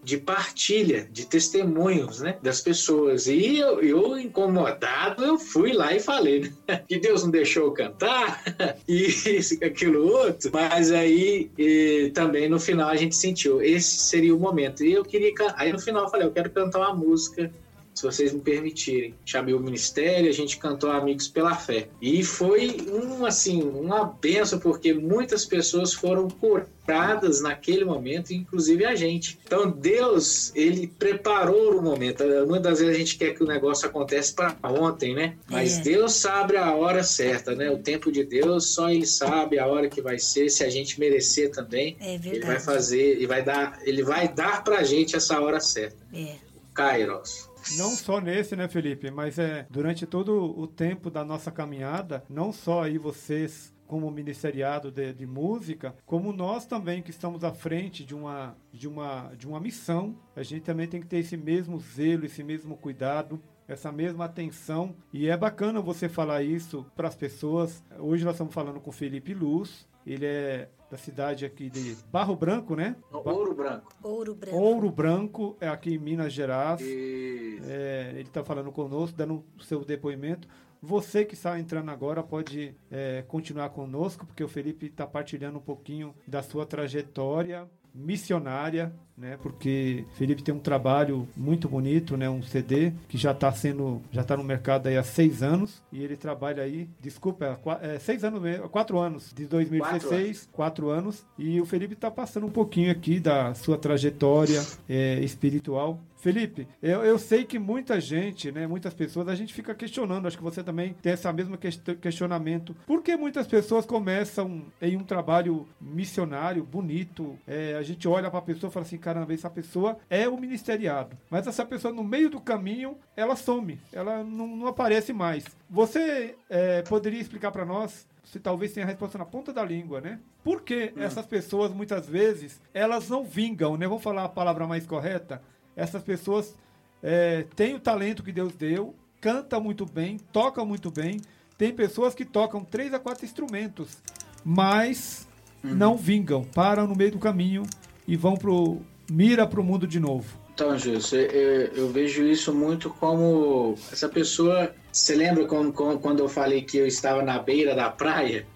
[0.02, 3.26] de partilha, de testemunhos, né, das pessoas.
[3.26, 7.72] E eu, eu, incomodado, eu fui lá e falei né, que Deus não deixou eu
[7.72, 8.42] cantar
[8.88, 10.50] e isso, aquilo outro.
[10.52, 14.84] Mas aí e, também no final a gente sentiu esse seria o momento.
[14.84, 17.50] E eu queria, aí no final eu falei, eu quero cantar uma música
[17.96, 19.14] se vocês me permitirem.
[19.24, 21.88] Chamei o ministério, a gente cantou Amigos pela Fé.
[22.00, 28.94] E foi um, assim, uma benção, porque muitas pessoas foram curadas naquele momento, inclusive a
[28.94, 29.38] gente.
[29.46, 32.22] Então Deus, ele preparou o momento.
[32.46, 35.34] Muitas das vezes a gente quer que o negócio aconteça para ontem, né?
[35.50, 35.80] Mas é.
[35.80, 37.70] Deus sabe a hora certa, né?
[37.70, 41.00] O tempo de Deus, só ele sabe a hora que vai ser, se a gente
[41.00, 41.96] merecer também.
[41.98, 42.36] É verdade.
[42.36, 45.96] Ele vai fazer, e vai dar, ele vai dar pra gente essa hora certa.
[46.12, 46.34] É.
[46.74, 47.48] Kairos.
[47.76, 49.10] Não só nesse, né, Felipe?
[49.10, 54.90] Mas é durante todo o tempo da nossa caminhada, não só aí vocês como ministeriado
[54.90, 59.46] de, de, música, como nós também que estamos à frente de uma, de, uma, de
[59.46, 63.90] uma missão, a gente também tem que ter esse mesmo zelo, esse mesmo cuidado, essa
[63.92, 64.94] mesma atenção.
[65.12, 67.82] E é bacana você falar isso para as pessoas.
[67.98, 72.76] Hoje nós estamos falando com Felipe Luz, ele é da cidade aqui de Barro Branco,
[72.76, 72.96] né?
[73.12, 73.92] Ouro Branco.
[74.02, 74.56] Ouro Branco.
[74.56, 76.80] Ouro Branco, é aqui em Minas Gerais.
[76.82, 80.48] É, ele está falando conosco, dando o seu depoimento.
[80.80, 85.62] Você que está entrando agora pode é, continuar conosco, porque o Felipe está partilhando um
[85.62, 89.38] pouquinho da sua trajetória missionária, né?
[89.42, 92.28] Porque Felipe tem um trabalho muito bonito, né?
[92.28, 96.02] Um CD que já está sendo, já está no mercado aí há seis anos e
[96.02, 101.60] ele trabalha aí, desculpa, é, seis anos, quatro anos, de 2016, quatro, quatro anos e
[101.60, 105.98] o Felipe está passando um pouquinho aqui da sua trajetória é, espiritual.
[106.26, 110.36] Felipe, eu, eu sei que muita gente, né, muitas pessoas, a gente fica questionando, acho
[110.36, 112.74] que você também tem esse mesmo questionamento.
[112.84, 118.40] Por que muitas pessoas começam em um trabalho missionário, bonito, é, a gente olha para
[118.40, 121.16] a pessoa e fala assim, caramba, essa pessoa é o ministeriado.
[121.30, 125.44] Mas essa pessoa, no meio do caminho, ela some, ela não, não aparece mais.
[125.70, 130.00] Você é, poderia explicar para nós você talvez tenha a resposta na ponta da língua,
[130.00, 130.18] né?
[130.42, 131.00] Por que hum.
[131.00, 133.86] essas pessoas, muitas vezes, elas não vingam, né?
[133.86, 135.40] Vamos falar a palavra mais correta?
[135.76, 136.54] Essas pessoas
[137.02, 141.20] é, têm o talento que Deus deu, cantam muito bem, tocam muito bem.
[141.58, 143.98] Tem pessoas que tocam três a quatro instrumentos,
[144.44, 145.28] mas
[145.64, 145.74] hum.
[145.74, 147.62] não vingam, param no meio do caminho
[148.08, 150.38] e vão pro mira para o mundo de novo.
[150.54, 154.74] Então, Gilson, eu, eu, vejo isso muito como essa pessoa.
[154.96, 158.46] Você lembra como, como, quando eu falei que eu estava na beira da praia?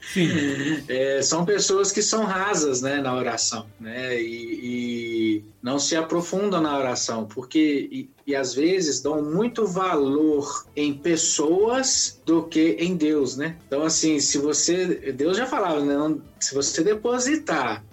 [0.00, 0.30] Sim.
[0.88, 4.20] É, são pessoas que são rasas né, na oração, né?
[4.20, 10.64] E, e não se aprofundam na oração, porque e, e, às vezes dão muito valor
[10.74, 13.56] em pessoas do que em Deus, né?
[13.66, 15.12] Então, assim, se você.
[15.12, 16.16] Deus já falava, né?
[16.38, 17.84] Se você depositar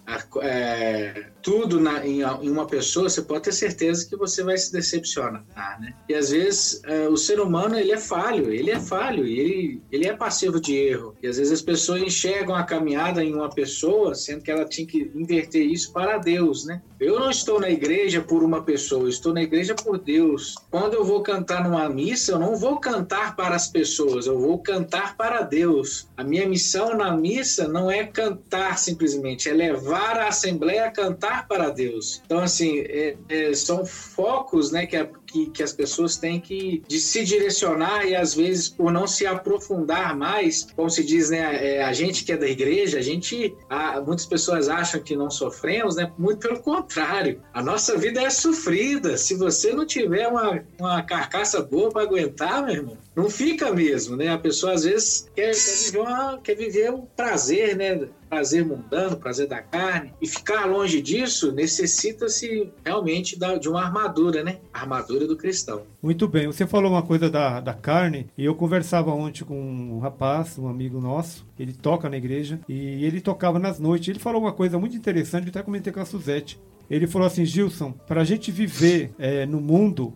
[0.41, 4.71] é, tudo na, em, em, uma pessoa, você pode ter certeza que você vai se
[4.71, 5.43] decepcionar,
[5.81, 5.93] né?
[6.07, 10.07] E às vezes é, o ser humano ele é falho, ele é falho, ele, ele
[10.07, 11.13] é passivo de erro.
[11.21, 14.87] E às vezes as pessoas enxergam a caminhada em uma pessoa, sendo que ela tinha
[14.87, 16.81] que inverter isso para Deus, né?
[16.99, 20.55] Eu não estou na igreja por uma pessoa, eu estou na igreja por Deus.
[20.71, 24.59] Quando eu vou cantar numa missa, eu não vou cantar para as pessoas, eu vou
[24.59, 26.07] cantar para Deus.
[26.15, 31.47] A minha missão na missa não é cantar simplesmente, é levar a assembleia a cantar
[31.47, 32.21] para Deus.
[32.25, 36.83] Então, assim, é, é, são focos né, que a, que, que as pessoas têm que
[36.87, 41.77] de se direcionar e às vezes por não se aprofundar mais, como se diz, né,
[41.77, 45.29] é, a gente que é da igreja, a gente, a, muitas pessoas acham que não
[45.29, 46.11] sofremos, né?
[46.17, 49.17] Muito pelo contrário, a nossa vida é sofrida.
[49.17, 54.15] Se você não tiver uma, uma carcaça boa para aguentar, meu irmão, não fica mesmo,
[54.15, 54.27] né?
[54.27, 58.07] A pessoa às vezes quer, quer viver, uma, quer viver o prazer, né?
[58.29, 60.13] Prazer mundano, prazer da carne.
[60.21, 64.59] E ficar longe disso necessita-se realmente de uma armadura, né?
[64.71, 65.81] armadura do cristão.
[65.99, 66.45] Muito bem.
[66.45, 70.67] Você falou uma coisa da, da carne, e eu conversava ontem com um rapaz, um
[70.67, 74.09] amigo nosso, ele toca na igreja, e ele tocava nas noites.
[74.09, 76.59] Ele falou uma coisa muito interessante, eu até comentei com a Suzette.
[76.89, 80.13] Ele falou assim, Gilson, para a gente viver é, no mundo,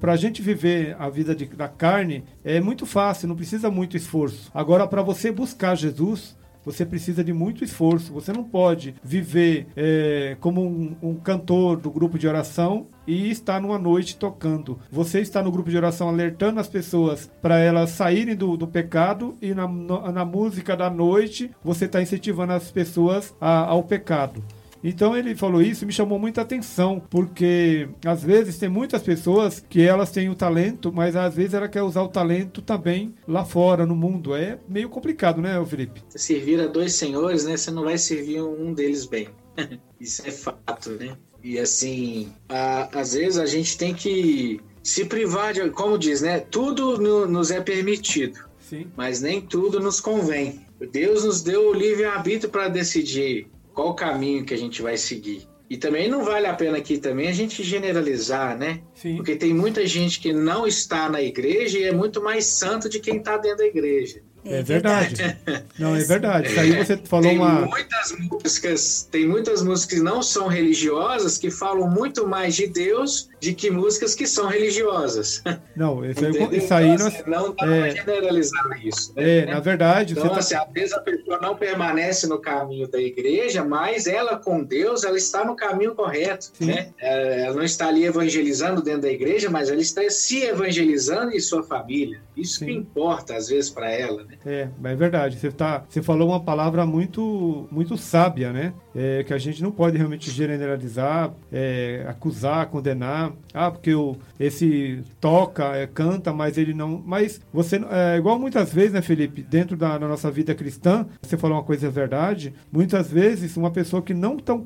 [0.00, 3.96] para a gente viver a vida de, da carne, é muito fácil, não precisa muito
[3.96, 4.50] esforço.
[4.54, 6.36] Agora, para você buscar Jesus,
[6.66, 8.12] você precisa de muito esforço.
[8.12, 13.60] Você não pode viver é, como um, um, cantor do grupo de oração e estar
[13.60, 14.76] numa noite tocando.
[14.90, 19.36] Você está no grupo de oração alertando as pessoas para elas saírem do, do pecado
[19.40, 24.42] e na, na música da noite você está incentivando as pessoas a, ao pecado.
[24.88, 29.58] Então ele falou isso e me chamou muita atenção, porque às vezes tem muitas pessoas
[29.68, 33.44] que elas têm o talento, mas às vezes ela quer usar o talento também lá
[33.44, 34.32] fora, no mundo.
[34.32, 36.04] É meio complicado, né, Felipe?
[36.10, 37.56] Servir a dois senhores, né?
[37.56, 39.28] Você não vai servir um deles bem.
[40.00, 41.16] isso é fato, né?
[41.42, 46.38] E assim, a, às vezes a gente tem que se privar de, como diz, né?
[46.38, 48.86] Tudo no, nos é permitido, Sim.
[48.96, 50.64] mas nem tudo nos convém.
[50.92, 55.46] Deus nos deu o livre-arbítrio para decidir qual o caminho que a gente vai seguir.
[55.68, 58.80] E também não vale a pena aqui também a gente generalizar, né?
[58.94, 59.16] Sim.
[59.16, 62.98] Porque tem muita gente que não está na igreja e é muito mais santo de
[62.98, 64.22] quem está dentro da igreja.
[64.46, 65.36] É, é verdade.
[65.78, 66.48] Não, é verdade.
[66.48, 67.66] Isso aí você falou tem uma.
[67.66, 73.28] Muitas músicas, tem muitas músicas que não são religiosas que falam muito mais de Deus
[73.40, 75.42] de que músicas que são religiosas.
[75.76, 79.12] Não, isso aí, isso aí então, assim, não dá é, generalizar isso.
[79.14, 79.40] Né?
[79.40, 80.14] É, na verdade.
[80.14, 80.38] Então, tá...
[80.38, 85.04] assim, às vezes a pessoa não permanece no caminho da igreja, mas ela com Deus,
[85.04, 86.50] ela está no caminho correto.
[86.58, 86.88] Né?
[86.98, 91.40] É, ela não está ali evangelizando dentro da igreja, mas ela está se evangelizando em
[91.40, 92.22] sua família.
[92.34, 92.66] Isso Sim.
[92.66, 94.24] que importa, às vezes, para ela.
[94.24, 94.35] Né?
[94.44, 95.36] É, é verdade.
[95.36, 98.72] Você, tá, você falou uma palavra muito, muito sábia, né?
[98.94, 103.32] É, que a gente não pode realmente generalizar, é, acusar, condenar.
[103.52, 107.02] Ah, porque o, esse toca, é, canta, mas ele não.
[107.04, 107.80] Mas você.
[107.90, 109.42] É igual muitas vezes, né, Felipe?
[109.42, 112.54] Dentro da, da nossa vida cristã, você falou uma coisa verdade.
[112.72, 114.62] Muitas vezes, uma pessoa que não, tão,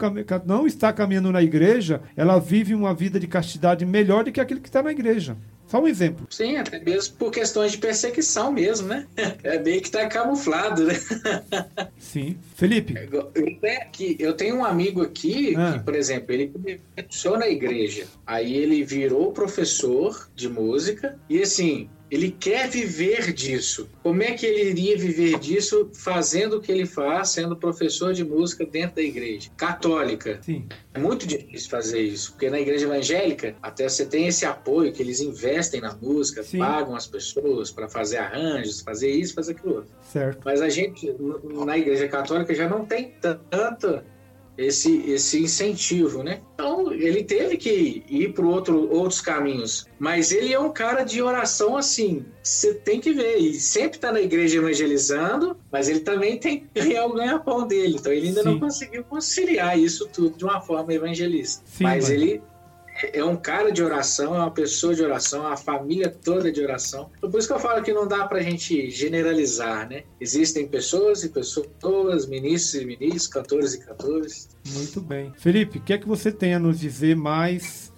[0.46, 4.60] não está caminhando na igreja, ela vive uma vida de castidade melhor do que aquele
[4.60, 5.36] que está na igreja.
[5.70, 6.26] Só um exemplo.
[6.28, 9.06] Sim, até mesmo por questões de perseguição mesmo, né?
[9.44, 10.94] É bem que tá camuflado, né?
[11.96, 12.36] Sim.
[12.56, 12.94] Felipe.
[13.12, 15.74] Eu tenho, aqui, eu tenho um amigo aqui ah.
[15.74, 18.06] que, por exemplo, ele começou na igreja.
[18.26, 23.88] Aí ele virou professor de música e assim, ele quer viver disso.
[24.02, 28.24] Como é que ele iria viver disso fazendo o que ele faz, sendo professor de
[28.24, 30.40] música dentro da igreja católica?
[30.42, 30.66] Sim.
[30.92, 35.00] É muito difícil fazer isso, porque na igreja evangélica até você tem esse apoio que
[35.02, 36.58] eles investem na música, Sim.
[36.58, 39.90] pagam as pessoas para fazer arranjos, fazer isso, fazer aquilo outro.
[40.02, 40.40] Certo.
[40.44, 41.14] Mas a gente
[41.64, 44.02] na igreja católica já não tem tanto
[44.66, 46.40] esse esse incentivo, né?
[46.54, 49.86] Então ele teve que ir para outro, outros caminhos.
[49.98, 53.36] Mas ele é um cara de oração assim, você tem que ver.
[53.38, 57.96] E sempre está na igreja evangelizando, mas ele também tem que ganhar o ganha-pão dele.
[57.98, 58.48] Então ele ainda Sim.
[58.48, 61.62] não conseguiu conciliar isso tudo de uma forma evangelista.
[61.66, 62.42] Sim, mas mas- ele
[63.12, 66.62] é um cara de oração, é uma pessoa de oração, é uma família toda de
[66.62, 67.10] oração.
[67.16, 70.04] Então, Por isso que eu falo que não dá pra gente generalizar, né?
[70.20, 74.48] Existem pessoas e pessoas, ministros e ministros, cantores e cantores.
[74.72, 75.32] Muito bem.
[75.36, 77.89] Felipe, o que é que você tem a nos dizer mais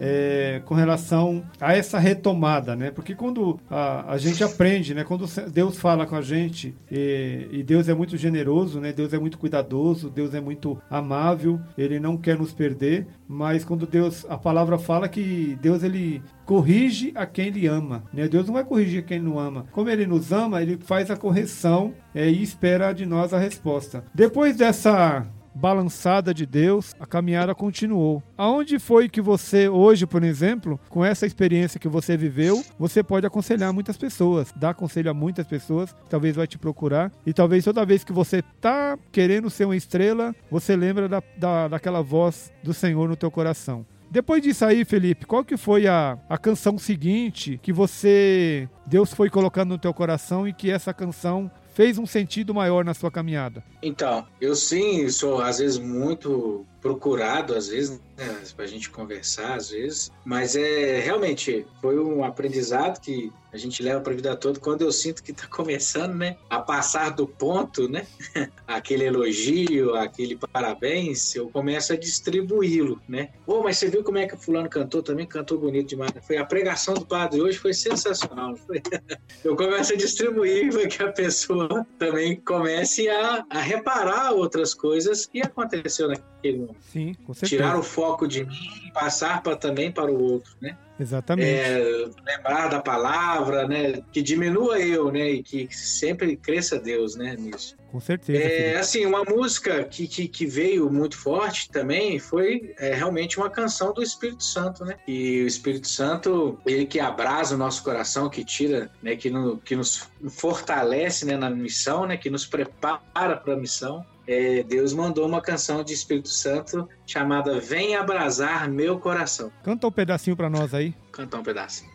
[0.00, 2.90] é, com relação a essa retomada, né?
[2.90, 5.04] Porque quando a, a gente aprende, né?
[5.04, 8.92] Quando Deus fala com a gente e, e Deus é muito generoso, né?
[8.92, 13.86] Deus é muito cuidadoso, Deus é muito amável, Ele não quer nos perder, mas quando
[13.86, 18.26] Deus, a palavra fala que Deus ele corrige a quem ele ama, né?
[18.26, 19.66] Deus não vai corrigir quem não ama.
[19.70, 24.02] Como ele nos ama, ele faz a correção é, e espera de nós a resposta.
[24.14, 28.22] Depois dessa balançada de Deus, a caminhada continuou.
[28.36, 33.26] Aonde foi que você, hoje, por exemplo, com essa experiência que você viveu, você pode
[33.26, 37.84] aconselhar muitas pessoas, dar conselho a muitas pessoas, talvez vai te procurar, e talvez toda
[37.84, 42.72] vez que você tá querendo ser uma estrela, você lembra da, da, daquela voz do
[42.72, 43.84] Senhor no teu coração.
[44.10, 49.30] Depois disso aí, Felipe, qual que foi a, a canção seguinte que você, Deus foi
[49.30, 53.62] colocando no teu coração e que essa canção fez um sentido maior na sua caminhada?
[53.82, 59.70] Então, eu sim sou às vezes muito procurado, às vezes, né, pra gente conversar, às
[59.70, 64.60] vezes, mas é realmente foi um aprendizado que a gente leva pra vida toda.
[64.60, 68.06] Quando eu sinto que tá começando, né, a passar do ponto, né,
[68.66, 73.30] aquele elogio, aquele parabéns, eu começo a distribuí-lo, né.
[73.44, 75.26] Pô, mas você viu como é que fulano cantou também?
[75.26, 76.12] Cantou bonito demais.
[76.14, 76.20] né?
[76.20, 78.56] Foi a pregação do padre hoje foi sensacional.
[78.56, 78.80] Foi?
[79.44, 85.26] Eu começo a distribuir para que a pessoa também comece a, a reparar outras coisas
[85.26, 86.69] que aconteceu naquele momento.
[86.92, 87.62] Sim, com certeza.
[87.62, 90.76] Tirar o foco de mim e passar pra, também para o outro, né?
[90.98, 91.48] Exatamente.
[91.48, 94.02] É, lembrar da palavra, né?
[94.12, 95.30] Que diminua eu, né?
[95.30, 97.36] E que sempre cresça Deus, né?
[97.38, 97.76] Nisso.
[97.90, 98.38] Com certeza.
[98.40, 103.50] É, assim, uma música que, que, que veio muito forte também foi é, realmente uma
[103.50, 104.96] canção do Espírito Santo, né?
[105.08, 109.16] E o Espírito Santo, ele que abrasa o nosso coração, que tira, né?
[109.16, 112.16] Que, no, que nos fortalece né, na missão, né?
[112.16, 114.06] Que nos prepara para a missão.
[114.26, 119.50] É, Deus mandou uma canção de Espírito Santo chamada Vem Abrasar Meu Coração.
[119.64, 120.94] Canta um pedacinho pra nós aí.
[121.10, 121.90] Cantar um pedacinho.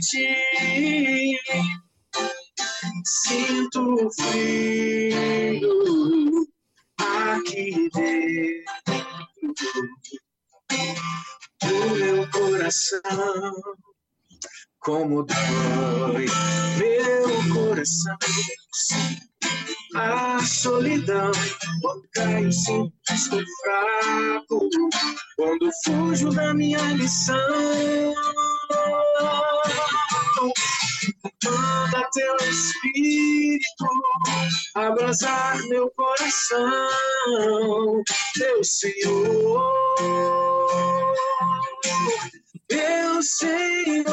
[0.00, 1.36] Ti,
[3.04, 5.70] sinto frio
[6.98, 9.54] aqui dentro
[11.62, 13.54] do meu coração.
[14.80, 16.26] Como dói
[16.78, 18.16] meu coração
[19.94, 21.30] a solidão.
[21.80, 22.50] Quando caio,
[23.06, 24.68] que estou fraco.
[25.36, 28.14] Quando fujo da minha lição.
[31.44, 33.86] Manda teu espírito
[34.74, 38.02] abrasar meu coração,
[38.36, 39.74] meu Senhor.
[42.70, 44.06] Meu Senhor,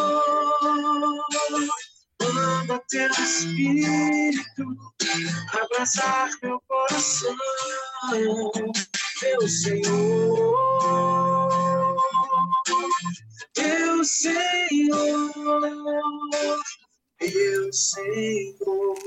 [2.21, 4.65] manda teu espírito
[5.53, 7.35] abraçar meu coração,
[9.21, 11.20] meu Senhor,
[13.57, 15.31] meu Senhor,
[17.19, 18.97] meu Senhor.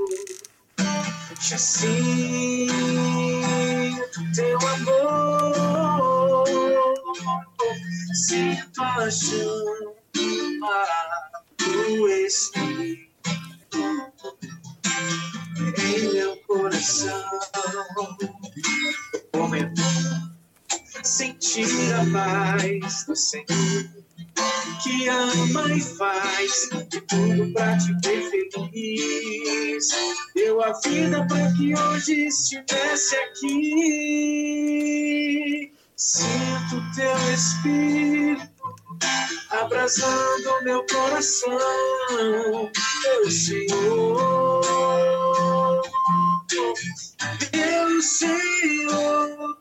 [1.41, 2.75] Já sinto
[4.35, 6.45] teu amor,
[8.27, 9.95] sinto a chama
[11.59, 13.11] do Espírito
[15.79, 17.41] em meu coração.
[19.35, 19.83] Momento,
[21.03, 23.94] sentir a paz do Senhor
[24.85, 29.89] que ama e faz de tudo pra te ver feliz.
[30.35, 34.45] Deu a vida pra que hoje estivesse aqui.
[37.33, 38.55] Espírito
[39.51, 41.59] abraçando meu coração,
[43.03, 44.63] meu Senhor,
[47.53, 49.55] meu Senhor.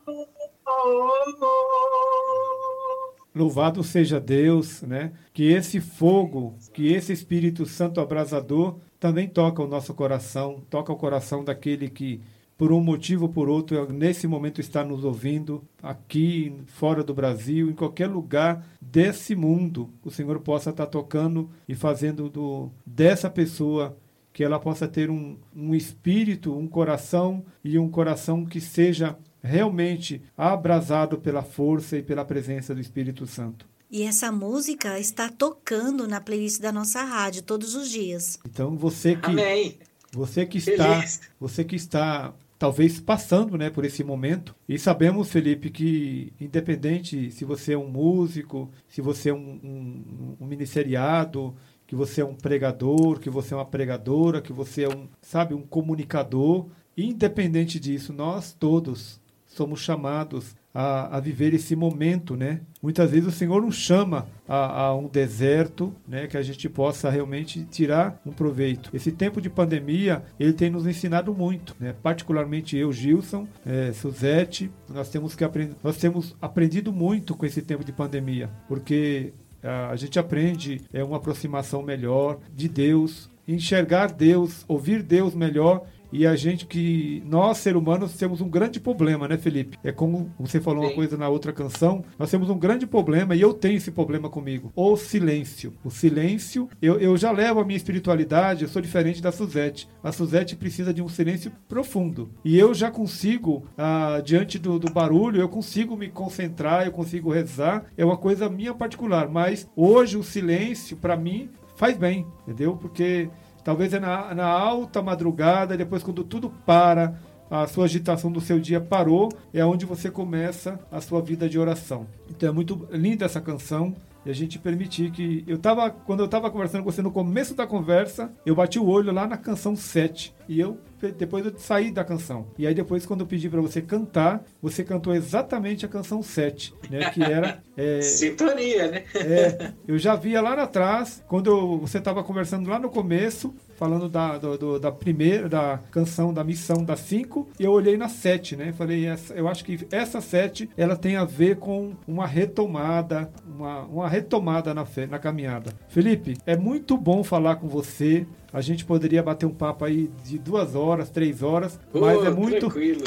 [3.34, 5.12] Louvado seja Deus, né?
[5.32, 10.96] Que esse fogo, que esse Espírito Santo abrasador também toca o nosso coração, toca o
[10.96, 12.20] coração daquele que
[12.56, 17.68] por um motivo ou por outro, nesse momento está nos ouvindo, aqui, fora do Brasil,
[17.68, 23.96] em qualquer lugar desse mundo, o Senhor possa estar tocando e fazendo do, dessa pessoa
[24.32, 30.22] que ela possa ter um, um espírito, um coração e um coração que seja realmente
[30.36, 33.68] abrasado pela força e pela presença do Espírito Santo.
[33.90, 38.38] E essa música está tocando na playlist da nossa rádio todos os dias.
[38.44, 39.78] Então você que Amém.
[40.10, 41.20] você que está Feliz.
[41.38, 44.54] você que está talvez passando né, por esse momento.
[44.66, 50.36] E sabemos, Felipe, que independente se você é um músico, se você é um, um,
[50.40, 51.54] um ministeriado,
[51.86, 55.52] que você é um pregador, que você é uma pregadora, que você é um, sabe,
[55.52, 56.66] um comunicador,
[56.96, 59.20] independente disso, nós todos
[59.54, 62.60] somos chamados a, a, viver esse momento, né?
[62.82, 66.26] Muitas vezes o Senhor nos chama a, a, um deserto, né?
[66.26, 68.90] Que a gente possa realmente tirar um proveito.
[68.92, 71.94] Esse tempo de pandemia, ele tem nos ensinado muito, né?
[72.02, 77.62] Particularmente eu, Gilson, é, Suzete, nós temos que aprender, nós temos aprendido muito com esse
[77.62, 79.32] tempo de pandemia, porque
[79.62, 86.24] a gente aprende é uma aproximação melhor de Deus, enxergar Deus, ouvir Deus melhor e
[86.28, 89.76] a gente que nós ser humanos temos um grande problema, né, Felipe?
[89.82, 90.88] É como você falou Sim.
[90.90, 94.30] uma coisa na outra canção, nós temos um grande problema e eu tenho esse problema
[94.30, 94.72] comigo.
[94.76, 95.74] O silêncio.
[95.82, 99.88] O silêncio, eu, eu já levo a minha espiritualidade, eu sou diferente da Suzette.
[100.04, 102.30] A Suzette precisa de um silêncio profundo.
[102.44, 107.32] E eu já consigo, ah, diante do, do barulho, eu consigo me concentrar, eu consigo
[107.32, 107.86] rezar.
[107.96, 112.76] É uma coisa minha particular, mas hoje o silêncio, para mim, faz bem, entendeu?
[112.76, 113.28] Porque
[113.64, 117.18] Talvez é na, na alta madrugada, depois quando tudo para,
[117.50, 121.58] a sua agitação do seu dia parou, é onde você começa a sua vida de
[121.58, 122.06] oração.
[122.28, 123.94] Então é muito linda essa canção
[124.24, 127.54] e a gente permitir que eu tava quando eu estava conversando com você no começo
[127.54, 130.78] da conversa, eu bati o olho lá na canção 7 e eu
[131.12, 132.46] depois eu saí da canção.
[132.58, 136.74] E aí depois, quando eu pedi para você cantar, você cantou exatamente a canção 7,
[136.90, 137.10] né?
[137.10, 137.62] Que era...
[137.76, 139.02] É, Sintonia, né?
[139.16, 144.08] é, eu já via lá atrás, quando eu, você estava conversando lá no começo, falando
[144.08, 148.08] da, do, do, da primeira, da canção, da missão da 5, e eu olhei na
[148.08, 148.72] 7, né?
[148.72, 153.82] Falei, essa, eu acho que essa 7, ela tem a ver com uma retomada, uma,
[153.82, 155.72] uma retomada na fé, na caminhada.
[155.88, 158.26] Felipe, é muito bom falar com você.
[158.54, 162.60] A gente poderia bater um papo aí de duas horas, três horas, mas é muito,
[162.60, 163.02] tranquilo.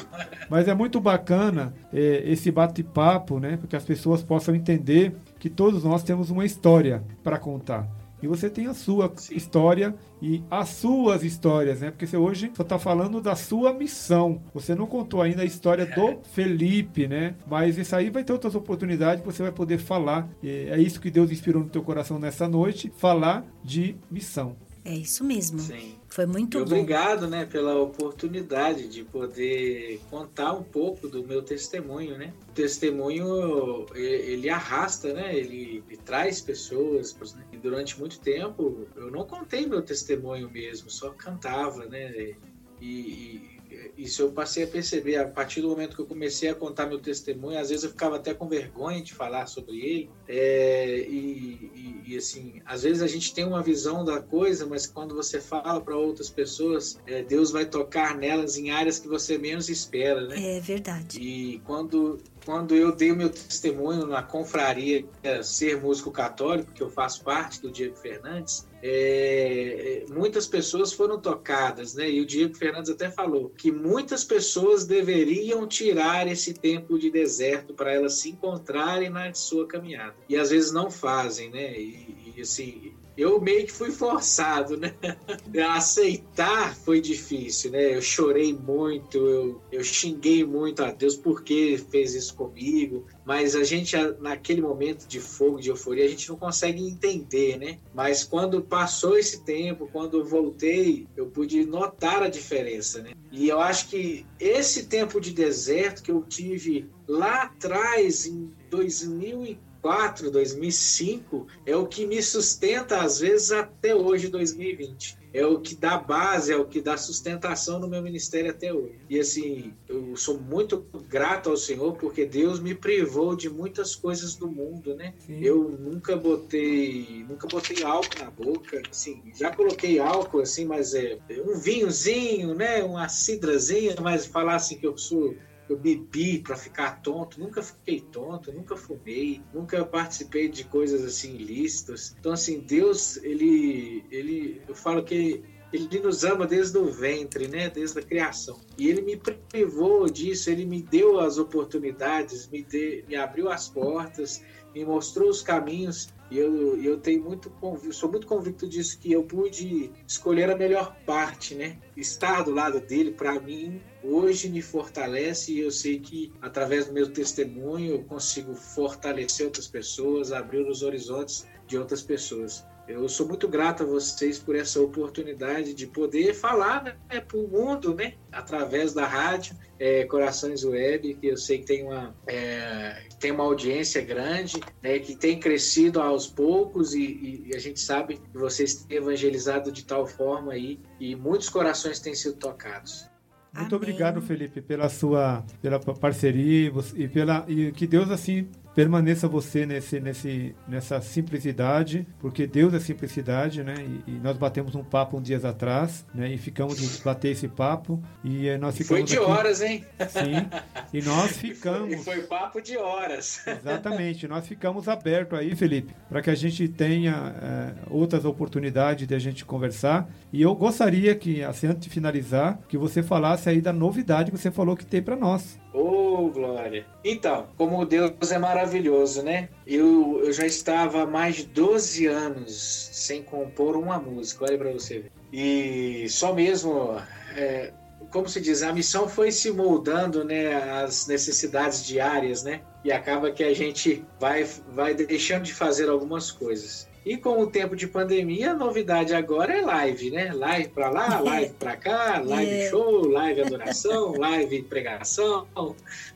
[0.50, 3.56] mas é muito bacana é, esse bate-papo, né?
[3.56, 7.88] Porque as pessoas possam entender que todos nós temos uma história para contar.
[8.22, 9.36] E você tem a sua Sim.
[9.36, 11.91] história e as suas histórias, né?
[11.91, 14.41] Porque você hoje só está falando da sua missão.
[14.54, 17.36] Você não contou ainda a história do Felipe, né?
[17.48, 20.28] Mas isso aí vai ter outras oportunidades que você vai poder falar.
[20.43, 24.58] E é isso que Deus inspirou no teu coração nessa noite, falar de missão.
[24.88, 25.59] É isso mesmo.
[25.59, 25.99] Sim.
[26.07, 27.27] Foi muito Obrigado, bom.
[27.27, 32.33] né, pela oportunidade de poder contar um pouco do meu testemunho, né?
[32.47, 35.35] O testemunho ele arrasta, né?
[35.35, 37.13] Ele, ele traz pessoas.
[37.35, 37.43] Né?
[37.51, 42.35] E durante muito tempo eu não contei meu testemunho mesmo, só cantava, né?
[42.79, 43.57] E, e
[43.97, 46.99] isso eu passei a perceber a partir do momento que eu comecei a contar meu
[46.99, 47.59] testemunho.
[47.59, 50.09] Às vezes eu ficava até com vergonha de falar sobre ele.
[50.27, 54.88] É, e, e, e, assim, às vezes a gente tem uma visão da coisa, mas
[54.88, 59.38] quando você fala para outras pessoas, é, Deus vai tocar nelas em áreas que você
[59.38, 60.57] menos espera, né?
[60.57, 61.19] É verdade.
[61.19, 65.05] E quando quando eu dei o meu testemunho na confraria
[65.43, 71.93] Ser Músico Católico, que eu faço parte do Diego Fernandes, é, muitas pessoas foram tocadas,
[71.93, 72.09] né?
[72.09, 77.73] E o Diego Fernandes até falou que muitas pessoas deveriam tirar esse tempo de deserto
[77.73, 80.15] para elas se encontrarem na sua caminhada.
[80.29, 81.79] E às vezes não fazem, né?
[81.79, 84.93] E, e assim, eu meio que fui forçado, né?
[85.74, 87.95] Aceitar foi difícil, né?
[87.95, 93.63] Eu chorei muito, eu, eu xinguei muito a Deus porque fez isso comigo, mas a
[93.63, 97.80] gente, naquele momento de fogo, de euforia, a gente não consegue entender, né?
[97.93, 103.11] Mas quando passou esse tempo, quando voltei, eu pude notar a diferença, né?
[103.32, 109.66] E eu acho que esse tempo de deserto que eu tive lá atrás, em 2004,
[109.82, 115.75] 2004, 2005 é o que me sustenta às vezes até hoje, 2020 é o que
[115.75, 118.99] dá base, é o que dá sustentação no meu ministério até hoje.
[119.07, 124.36] E assim, eu sou muito grato ao Senhor porque Deus me privou de muitas coisas
[124.36, 125.13] do mundo, né?
[125.19, 125.39] Sim.
[125.43, 131.19] Eu nunca botei, nunca botei álcool na boca, assim, já coloquei álcool assim, mas é
[131.45, 135.36] um vinhozinho, né, uma cidrazinha, mas falar assim que eu sou
[135.70, 141.36] eu bebi para ficar tonto, nunca fiquei tonto, nunca fumei, nunca participei de coisas assim
[141.36, 142.15] ilícitas.
[142.20, 147.70] Então assim, Deus, ele ele eu falo que ele nos ama desde o ventre, né?
[147.70, 148.59] Desde a criação.
[148.78, 153.68] E ele me privou disso, ele me deu as oportunidades, me, de, me abriu as
[153.68, 154.41] portas,
[154.74, 156.09] me mostrou os caminhos.
[156.30, 157.51] E eu, eu tenho muito
[157.91, 161.80] sou muito convicto disso que eu pude escolher a melhor parte, né?
[161.95, 166.93] Estar do lado dele para mim hoje me fortalece e eu sei que através do
[166.93, 172.65] meu testemunho eu consigo fortalecer outras pessoas, abrir os horizontes de outras pessoas.
[172.88, 177.45] Eu sou muito grato a vocês por essa oportunidade de poder falar né, para o
[177.45, 183.03] mundo, né, através da rádio é, Corações Web, que eu sei que tem uma, é,
[183.19, 188.17] tem uma audiência grande, né, que tem crescido aos poucos e, e, a gente sabe
[188.17, 193.05] que vocês têm evangelizado de tal forma aí e muitos corações têm sido tocados.
[193.53, 193.89] Muito Amém.
[193.89, 198.47] obrigado, Felipe, pela sua pela parceria e pela e que Deus assim
[198.78, 203.73] permaneça você nesse, nesse, nessa simplicidade, porque Deus é simplicidade, né?
[203.80, 206.32] E, e, nós batemos um papo um dias atrás, né?
[206.32, 209.84] E ficamos de bater esse papo e eh, nós ficamos Foi de aqui, horas, hein?
[210.07, 210.47] Sim.
[210.93, 211.88] E nós ficamos.
[211.97, 213.41] E foi, e foi papo de horas.
[213.47, 214.28] Exatamente.
[214.28, 219.19] Nós ficamos abertos aí, Felipe, para que a gente tenha é, outras oportunidades de a
[219.19, 220.07] gente conversar.
[220.32, 224.38] E eu gostaria que, assim, antes de finalizar, que você falasse aí da novidade que
[224.38, 225.57] você falou que tem para nós.
[225.74, 226.86] Oh, glória!
[227.03, 229.49] Então, como Deus é maravilhoso, né?
[229.65, 234.72] Eu, eu já estava há mais de 12 anos sem compor uma música, olha para
[234.72, 235.11] você ver.
[235.32, 236.97] E só mesmo,
[237.36, 237.72] é,
[238.11, 242.61] como se diz, a missão foi se moldando, né, às necessidades diárias, né?
[242.84, 246.88] E acaba que a gente vai, vai deixando de fazer algumas coisas.
[247.08, 250.34] E com o tempo de pandemia, a novidade agora é live, né?
[250.34, 252.70] Live para lá, live para cá, live é.
[252.70, 255.47] show, live adoração, live pregação.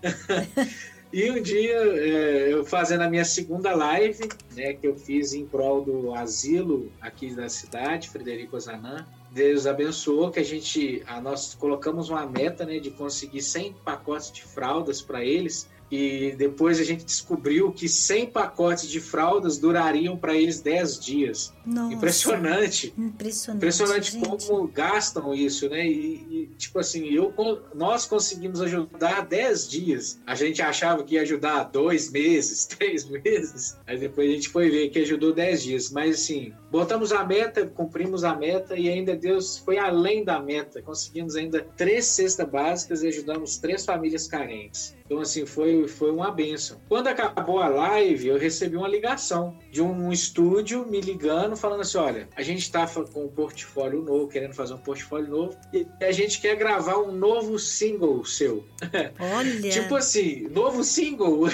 [1.14, 5.46] e um dia, é, eu fazendo a minha segunda live, né, que eu fiz em
[5.46, 11.56] prol do asilo aqui da cidade, Frederico Zanã, Deus abençoou que a gente, a nós
[11.56, 16.84] colocamos uma meta, né, de conseguir 100 pacotes de fraldas para eles e depois a
[16.86, 21.54] gente descobriu que 100 pacotes de fraldas durariam para eles 10 dias.
[21.66, 22.94] Nossa, impressionante.
[22.98, 23.58] Impressionante.
[23.58, 25.86] Impressionante como gastam isso, né?
[25.86, 27.34] E, e, tipo assim, eu,
[27.74, 30.20] nós conseguimos ajudar 10 dias.
[30.26, 33.78] A gente achava que ia ajudar dois meses, três meses.
[33.86, 35.92] Aí depois a gente foi ver que ajudou 10 dias.
[35.92, 40.82] Mas assim, botamos a meta, cumprimos a meta e ainda Deus foi além da meta.
[40.82, 44.96] Conseguimos ainda três cestas básicas e ajudamos três famílias carentes.
[45.12, 46.80] Então, assim, foi, foi uma benção.
[46.88, 51.98] Quando acabou a live, eu recebi uma ligação de um estúdio me ligando, falando assim:
[51.98, 56.12] olha, a gente está com um portfólio novo, querendo fazer um portfólio novo, e a
[56.12, 58.66] gente quer gravar um novo single seu.
[59.20, 59.70] Olha!
[59.70, 61.48] tipo assim, novo single?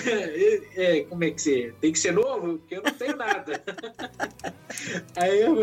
[0.76, 1.74] é, como é que você.
[1.82, 2.58] Tem que ser novo?
[2.60, 3.64] Porque eu não tenho nada.
[5.16, 5.62] Aí eu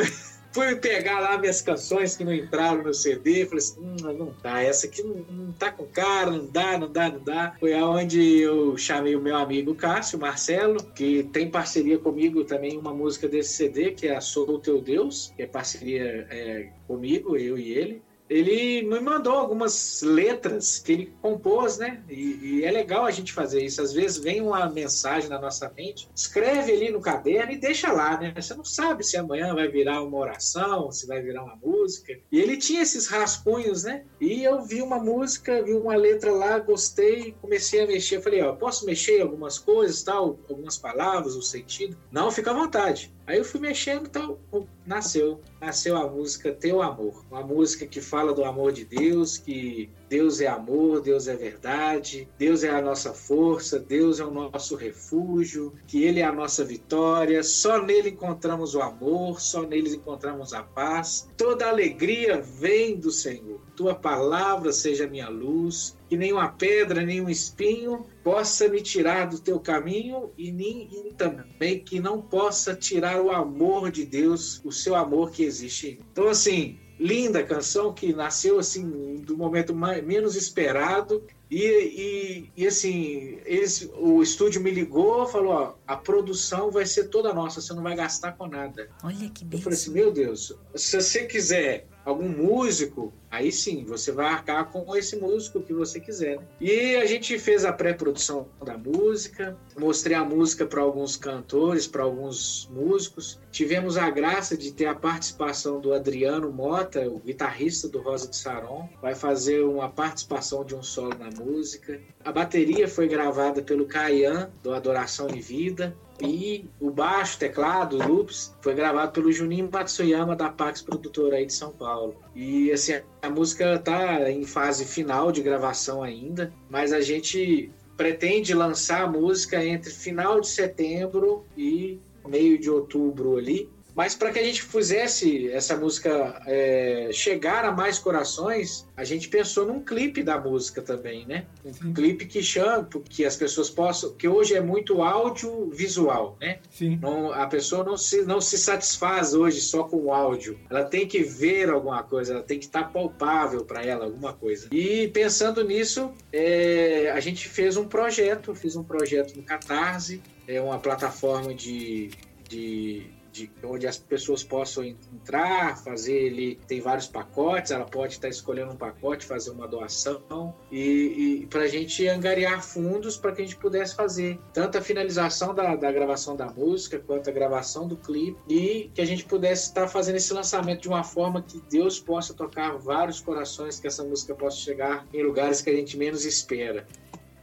[0.54, 4.62] fui pegar lá minhas canções que não entraram no CD, falei assim, hum, não tá,
[4.62, 7.56] essa aqui não, não tá com cara, não dá, não dá, não dá.
[7.58, 12.94] Foi aonde eu chamei o meu amigo Cássio, Marcelo, que tem parceria comigo também uma
[12.94, 17.36] música desse CD, que é a Sou o Teu Deus, que é parceria é, comigo,
[17.36, 22.02] eu e ele ele me mandou algumas letras que ele compôs, né?
[22.08, 23.82] E, e, é legal a gente fazer isso.
[23.82, 28.18] Às vezes vem uma mensagem na nossa mente, escreve ali no caderno e deixa lá,
[28.18, 28.32] né?
[28.34, 32.18] Você não sabe se amanhã vai virar uma oração, se vai virar uma música.
[32.32, 34.04] E ele tinha esses rascunhos, né?
[34.20, 38.22] E eu vi uma música, vi uma letra lá, gostei, comecei a mexer.
[38.22, 41.96] Falei, ó, posso mexer algumas coisas, tal, algumas palavras, o sentido?
[42.10, 43.13] Não, fica à vontade.
[43.26, 44.38] Aí eu fui mexendo, então
[44.84, 49.90] nasceu, nasceu a música Teu Amor, uma música que fala do amor de Deus, que
[50.14, 54.76] Deus é amor, Deus é verdade, Deus é a nossa força, Deus é o nosso
[54.76, 60.54] refúgio, que Ele é a nossa vitória, só nele encontramos o amor, só nele encontramos
[60.54, 61.28] a paz.
[61.36, 63.60] Toda alegria vem do Senhor.
[63.74, 69.58] Tua palavra seja minha luz, que nenhuma pedra, nenhum espinho possa me tirar do teu
[69.58, 74.94] caminho e, nem, e também que não possa tirar o amor de Deus, o seu
[74.94, 76.04] amor que existe em mim.
[76.12, 82.66] Então, assim, linda canção que nasceu assim do momento mais, menos esperado e, e, e,
[82.66, 87.72] assim, eles, o estúdio me ligou, falou: ó, a produção vai ser toda nossa, você
[87.72, 88.88] não vai gastar com nada.
[89.02, 89.60] Olha que bem.
[89.60, 94.70] Eu falei assim: meu Deus, se você quiser algum músico, aí sim, você vai arcar
[94.70, 96.36] com esse músico que você quiser.
[96.38, 96.42] Né?
[96.60, 102.02] E a gente fez a pré-produção da música, mostrei a música para alguns cantores, para
[102.02, 103.40] alguns músicos.
[103.50, 108.36] Tivemos a graça de ter a participação do Adriano Mota, o guitarrista do Rosa de
[108.36, 112.00] Saron, vai fazer uma participação de um solo na música.
[112.24, 115.96] A bateria foi gravada pelo Caian, do Adoração em Vida.
[116.20, 121.52] E o baixo, teclado, loops, foi gravado pelo Juninho Matsuyama da Pax Produtora aí de
[121.52, 122.16] São Paulo.
[122.34, 128.52] E assim, a música tá em fase final de gravação ainda, mas a gente pretende
[128.52, 133.68] lançar a música entre final de setembro e meio de outubro ali.
[133.94, 139.28] Mas para que a gente fizesse essa música é, chegar a mais corações, a gente
[139.28, 141.46] pensou num clipe da música também, né?
[141.64, 141.92] Um Sim.
[141.92, 146.58] clipe que chama, que as pessoas possam, que hoje é muito audiovisual, né?
[146.70, 146.98] Sim.
[147.00, 150.58] Não, a pessoa não se, não se satisfaz hoje só com o áudio.
[150.68, 154.68] Ela tem que ver alguma coisa, ela tem que estar palpável para ela alguma coisa.
[154.72, 160.60] E pensando nisso, é, a gente fez um projeto, fiz um projeto no Catarse, é
[160.60, 162.10] uma plataforma de,
[162.48, 168.28] de de onde as pessoas possam entrar, fazer ele tem vários pacotes, ela pode estar
[168.28, 173.42] escolhendo um pacote, fazer uma doação e, e para a gente angariar fundos para que
[173.42, 177.88] a gente pudesse fazer tanto a finalização da, da gravação da música quanto a gravação
[177.88, 181.60] do clipe e que a gente pudesse estar fazendo esse lançamento de uma forma que
[181.68, 185.96] Deus possa tocar vários corações, que essa música possa chegar em lugares que a gente
[185.96, 186.86] menos espera.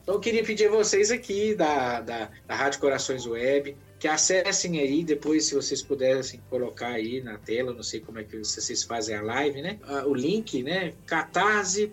[0.02, 4.80] Então eu queria pedir a vocês aqui da, da, da Rádio Corações Web que acessem
[4.80, 8.82] aí, depois se vocês pudessem colocar aí na tela, não sei como é que vocês
[8.82, 9.78] fazem a live, né?
[9.84, 10.96] Ah, o link, né?
[11.06, 11.92] catarse.me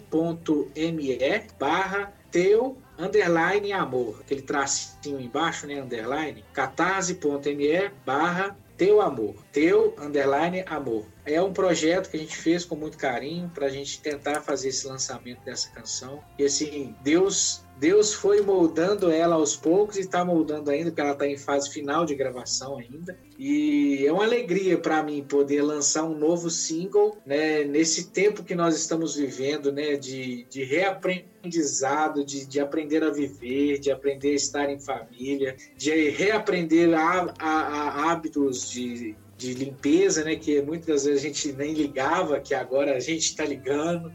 [1.61, 5.83] barra teu underline amor, aquele tracinho embaixo, né?
[5.83, 11.05] Underline, catarse.me barra teu amor, teu underline amor.
[11.27, 14.69] É um projeto que a gente fez com muito carinho para a gente tentar fazer
[14.69, 16.25] esse lançamento dessa canção.
[16.39, 21.13] E assim, Deus Deus foi moldando ela aos poucos e está moldando ainda, porque ela
[21.13, 23.17] está em fase final de gravação ainda.
[23.39, 28.55] E é uma alegria para mim poder lançar um novo single né, nesse tempo que
[28.55, 34.35] nós estamos vivendo, né, de, de reaprendizado, de, de aprender a viver, de aprender a
[34.35, 41.05] estar em família, de reaprender a, a, a hábitos de, de limpeza, né, que muitas
[41.05, 44.13] vezes a gente nem ligava, que agora a gente está ligando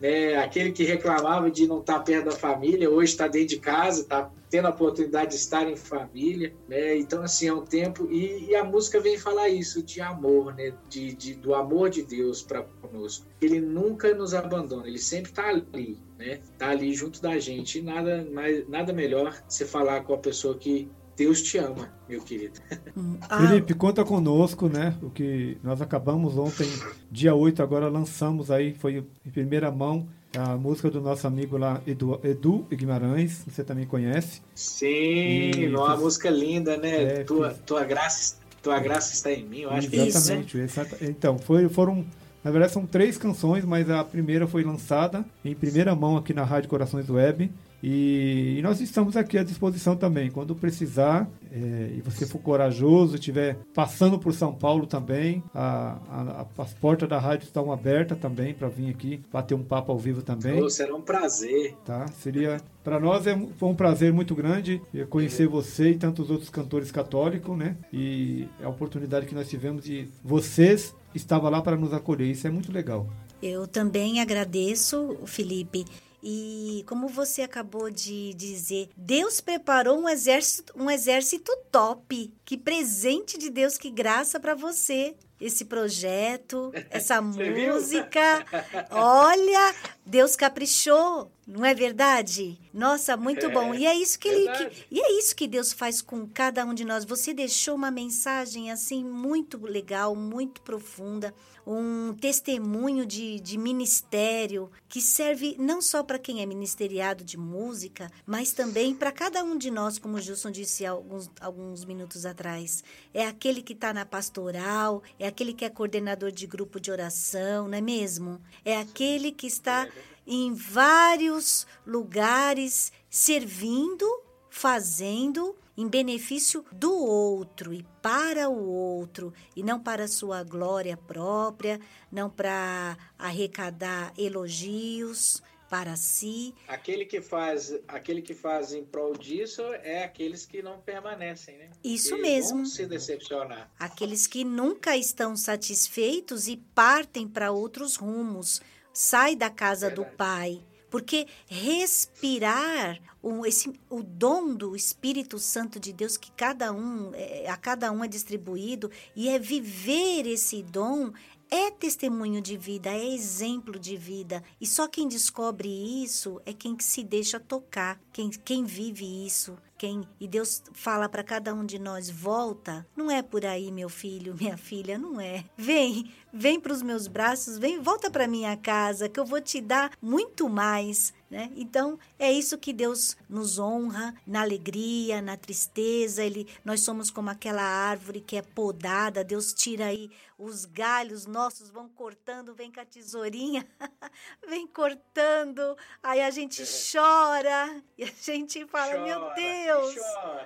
[0.00, 0.36] né?
[0.36, 4.30] Aquele que reclamava de não estar perto da família, hoje está dentro de casa, está
[4.48, 6.96] tendo a oportunidade de estar em família, né?
[6.96, 8.08] Então, assim, é um tempo...
[8.10, 10.72] E, e a música vem falar isso, de amor, né?
[10.88, 13.26] De, de do amor de Deus para conosco.
[13.40, 16.40] Ele nunca nos abandona, ele sempre está ali, né?
[16.52, 17.78] Está ali junto da gente.
[17.78, 22.20] E nada, mais, nada melhor você falar com a pessoa que Deus te ama, meu
[22.20, 22.60] querido.
[22.96, 23.16] Hum.
[23.28, 23.38] Ah.
[23.38, 24.94] Felipe, conta conosco, né?
[25.02, 26.68] O que nós acabamos ontem,
[27.10, 30.06] dia 8, agora lançamos aí, foi em primeira mão,
[30.36, 34.42] a música do nosso amigo lá, Edu, Edu Guimarães, você também conhece.
[34.54, 37.02] Sim, e, uma música linda, né?
[37.02, 40.80] É, tua, tua, graça, tua graça está em mim, eu acho exatamente, que é isso.
[40.80, 40.88] Né?
[41.02, 42.04] Então, foi, foram.
[42.44, 46.44] Na verdade, são três canções, mas a primeira foi lançada em primeira mão aqui na
[46.44, 47.50] Rádio Corações Web.
[47.88, 50.28] E, e, nós estamos aqui à disposição também.
[50.28, 56.46] Quando precisar, é, e você for corajoso, estiver passando por São Paulo também, a, a,
[56.58, 60.20] as portas da rádio estão abertas também para vir aqui bater um papo ao vivo
[60.20, 60.60] também.
[60.60, 61.76] Oh, será um prazer.
[61.84, 62.08] Tá?
[62.08, 66.90] Seria para nós é foi um prazer muito grande conhecer você e tantos outros cantores
[66.90, 67.76] católicos, né?
[67.92, 72.32] E a oportunidade que nós tivemos de vocês estava lá para nos acolher.
[72.32, 73.06] Isso é muito legal.
[73.40, 75.84] Eu também agradeço, Felipe.
[76.28, 82.34] E como você acabou de dizer, Deus preparou um exército, um exército top.
[82.44, 85.14] Que presente de Deus, que graça para você.
[85.40, 88.44] Esse projeto, essa música.
[88.90, 89.72] Olha,
[90.06, 92.56] Deus caprichou, não é verdade?
[92.72, 93.74] Nossa, muito é, bom.
[93.74, 96.72] E é isso que ele que, e é isso que Deus faz com cada um
[96.72, 97.04] de nós.
[97.04, 101.34] Você deixou uma mensagem assim muito legal, muito profunda
[101.66, 108.08] um testemunho de, de ministério que serve não só para quem é ministeriado de música,
[108.24, 112.84] mas também para cada um de nós, como o Gilson disse alguns, alguns minutos atrás.
[113.12, 117.66] É aquele que está na pastoral, é aquele que é coordenador de grupo de oração,
[117.66, 118.40] não é mesmo?
[118.64, 119.88] É aquele que está
[120.26, 124.06] em vários lugares servindo,
[124.50, 131.78] fazendo em benefício do outro e para o outro, e não para sua glória própria,
[132.10, 136.54] não para arrecadar elogios para si.
[136.68, 141.70] Aquele que faz, aquele que faz em prol disso é aqueles que não permanecem, né?
[141.82, 142.58] Isso que mesmo.
[142.58, 143.70] Vão se decepcionar.
[143.78, 148.60] Aqueles que nunca estão satisfeitos e partem para outros rumos,
[148.96, 150.10] sai da casa Verdade.
[150.10, 150.62] do Pai.
[150.88, 157.50] Porque respirar o, esse, o dom do Espírito Santo de Deus que cada um é,
[157.50, 161.12] a cada um é distribuído e é viver esse dom
[161.50, 164.42] é testemunho de vida, é exemplo de vida.
[164.60, 169.56] E só quem descobre isso é quem se deixa tocar, quem, quem vive isso.
[169.78, 172.86] Quem, e Deus fala para cada um de nós: volta.
[172.96, 175.44] Não é por aí, meu filho, minha filha, não é.
[175.56, 179.60] Vem, vem para os meus braços, vem, volta para minha casa, que eu vou te
[179.60, 181.14] dar muito mais.
[181.28, 181.50] Né?
[181.56, 186.22] Então, é isso que Deus nos honra na alegria, na tristeza.
[186.22, 191.70] Ele, nós somos como aquela árvore que é podada, Deus tira aí os galhos nossos,
[191.70, 193.66] vão cortando, vem com a tesourinha,
[194.46, 199.96] vem cortando, aí a gente chora e a gente fala: Chora, Meu Deus,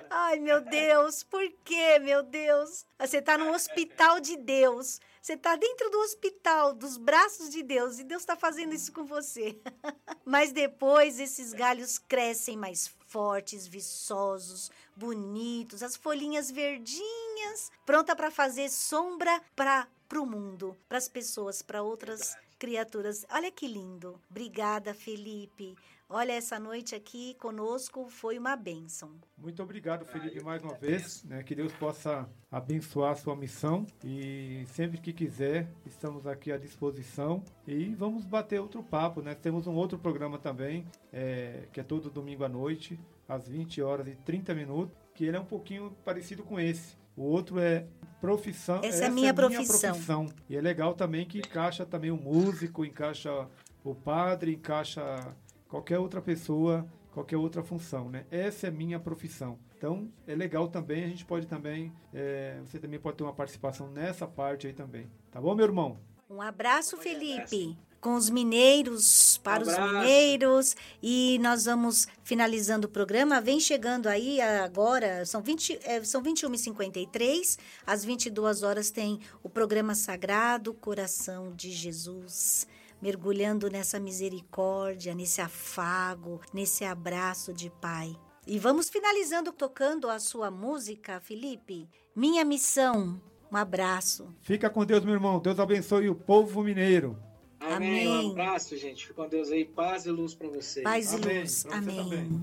[0.09, 2.85] ai meu Deus, por quê, meu Deus?
[2.97, 4.99] Você está no hospital de Deus.
[5.21, 9.05] Você está dentro do hospital, dos braços de Deus, e Deus está fazendo isso com
[9.05, 9.61] você.
[10.25, 18.67] Mas depois esses galhos crescem mais fortes, viçosos, bonitos, as folhinhas verdinhas, pronta para fazer
[18.69, 23.23] sombra para o mundo, para as pessoas, para outras criaturas.
[23.29, 24.19] Olha que lindo.
[24.27, 25.75] Obrigada, Felipe.
[26.13, 29.11] Olha, essa noite aqui conosco foi uma bênção.
[29.37, 31.23] Muito obrigado, Felipe, mais uma vez.
[31.23, 31.41] Né?
[31.41, 33.87] Que Deus possa abençoar a sua missão.
[34.03, 37.41] E sempre que quiser, estamos aqui à disposição.
[37.65, 39.21] E vamos bater outro papo.
[39.21, 39.33] Né?
[39.35, 44.05] Temos um outro programa também, é, que é todo domingo à noite, às 20 horas
[44.09, 46.97] e 30 minutos, que ele é um pouquinho parecido com esse.
[47.15, 47.85] O outro é
[48.19, 48.81] profissão.
[48.83, 49.91] Essa é a minha profissão.
[49.91, 50.25] profissão.
[50.49, 53.47] E é legal também que encaixa também o músico, encaixa
[53.83, 55.35] o padre, encaixa
[55.71, 58.25] qualquer outra pessoa, qualquer outra função, né?
[58.29, 59.57] Essa é minha profissão.
[59.77, 63.89] Então é legal também, a gente pode também, é, você também pode ter uma participação
[63.89, 65.09] nessa parte aí também.
[65.31, 65.97] Tá bom, meu irmão?
[66.29, 67.77] Um abraço, Felipe.
[68.01, 69.93] Com os mineiros, para os Abraço.
[69.93, 70.75] mineiros.
[71.03, 73.39] E nós vamos finalizando o programa.
[73.39, 77.59] Vem chegando aí agora, são, 20, é, são 21h53.
[77.85, 82.67] Às 22 horas tem o programa Sagrado Coração de Jesus.
[83.01, 88.15] Mergulhando nessa misericórdia, nesse afago, nesse abraço de Pai.
[88.45, 91.87] E vamos finalizando tocando a sua música, Felipe.
[92.15, 93.21] Minha missão.
[93.51, 94.33] Um abraço.
[94.41, 95.39] Fica com Deus, meu irmão.
[95.39, 97.17] Deus abençoe o povo mineiro.
[97.59, 98.07] Amém.
[98.07, 98.27] Amém.
[98.27, 99.03] Um abraço, gente.
[99.05, 99.65] Fique com Deus aí.
[99.65, 100.83] Paz e luz para vocês.
[100.83, 101.39] Paz e Amém.
[101.41, 101.63] luz.
[101.63, 102.41] Pra você Amém.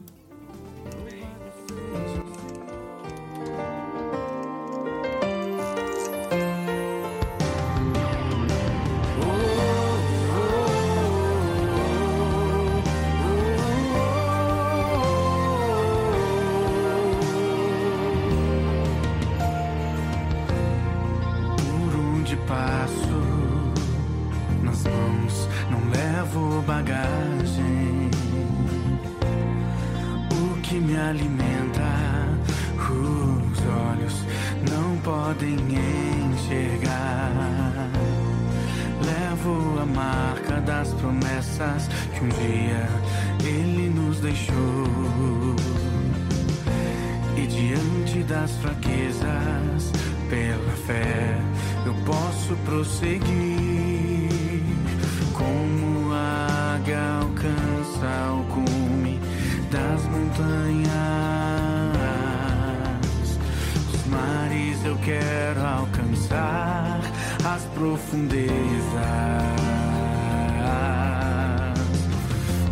[67.78, 68.48] As profundezas.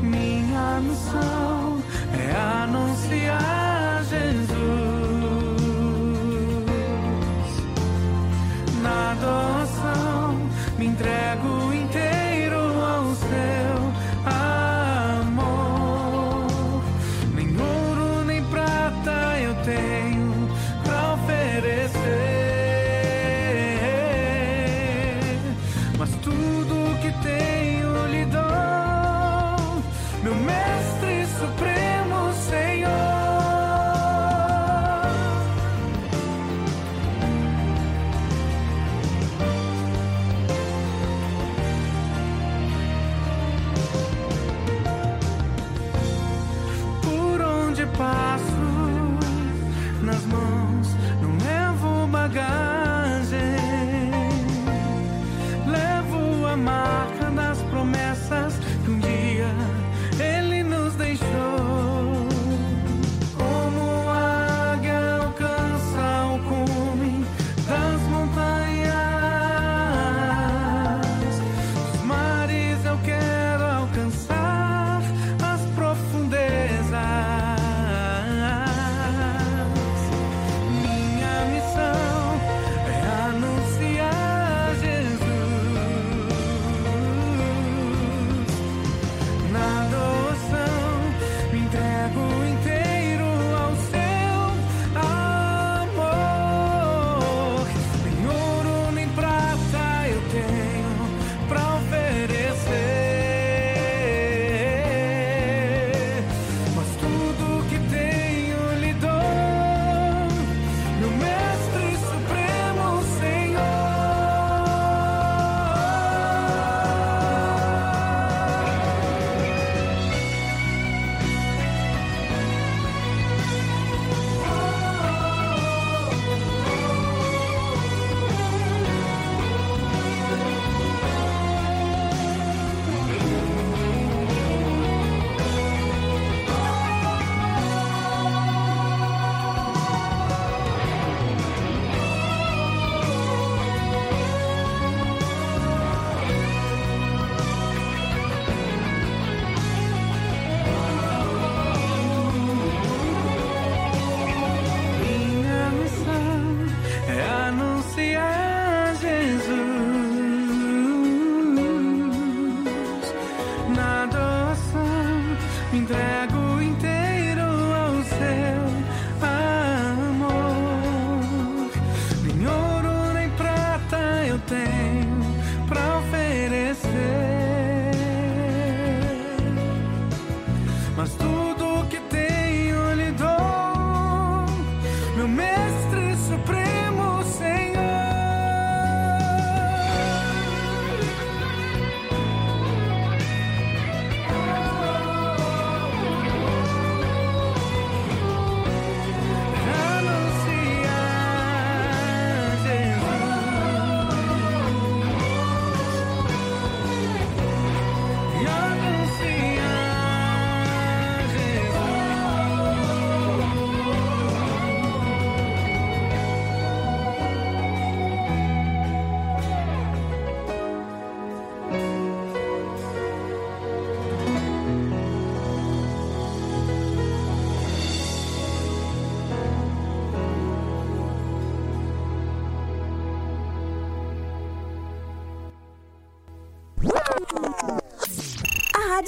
[0.02, 1.45] Minha missão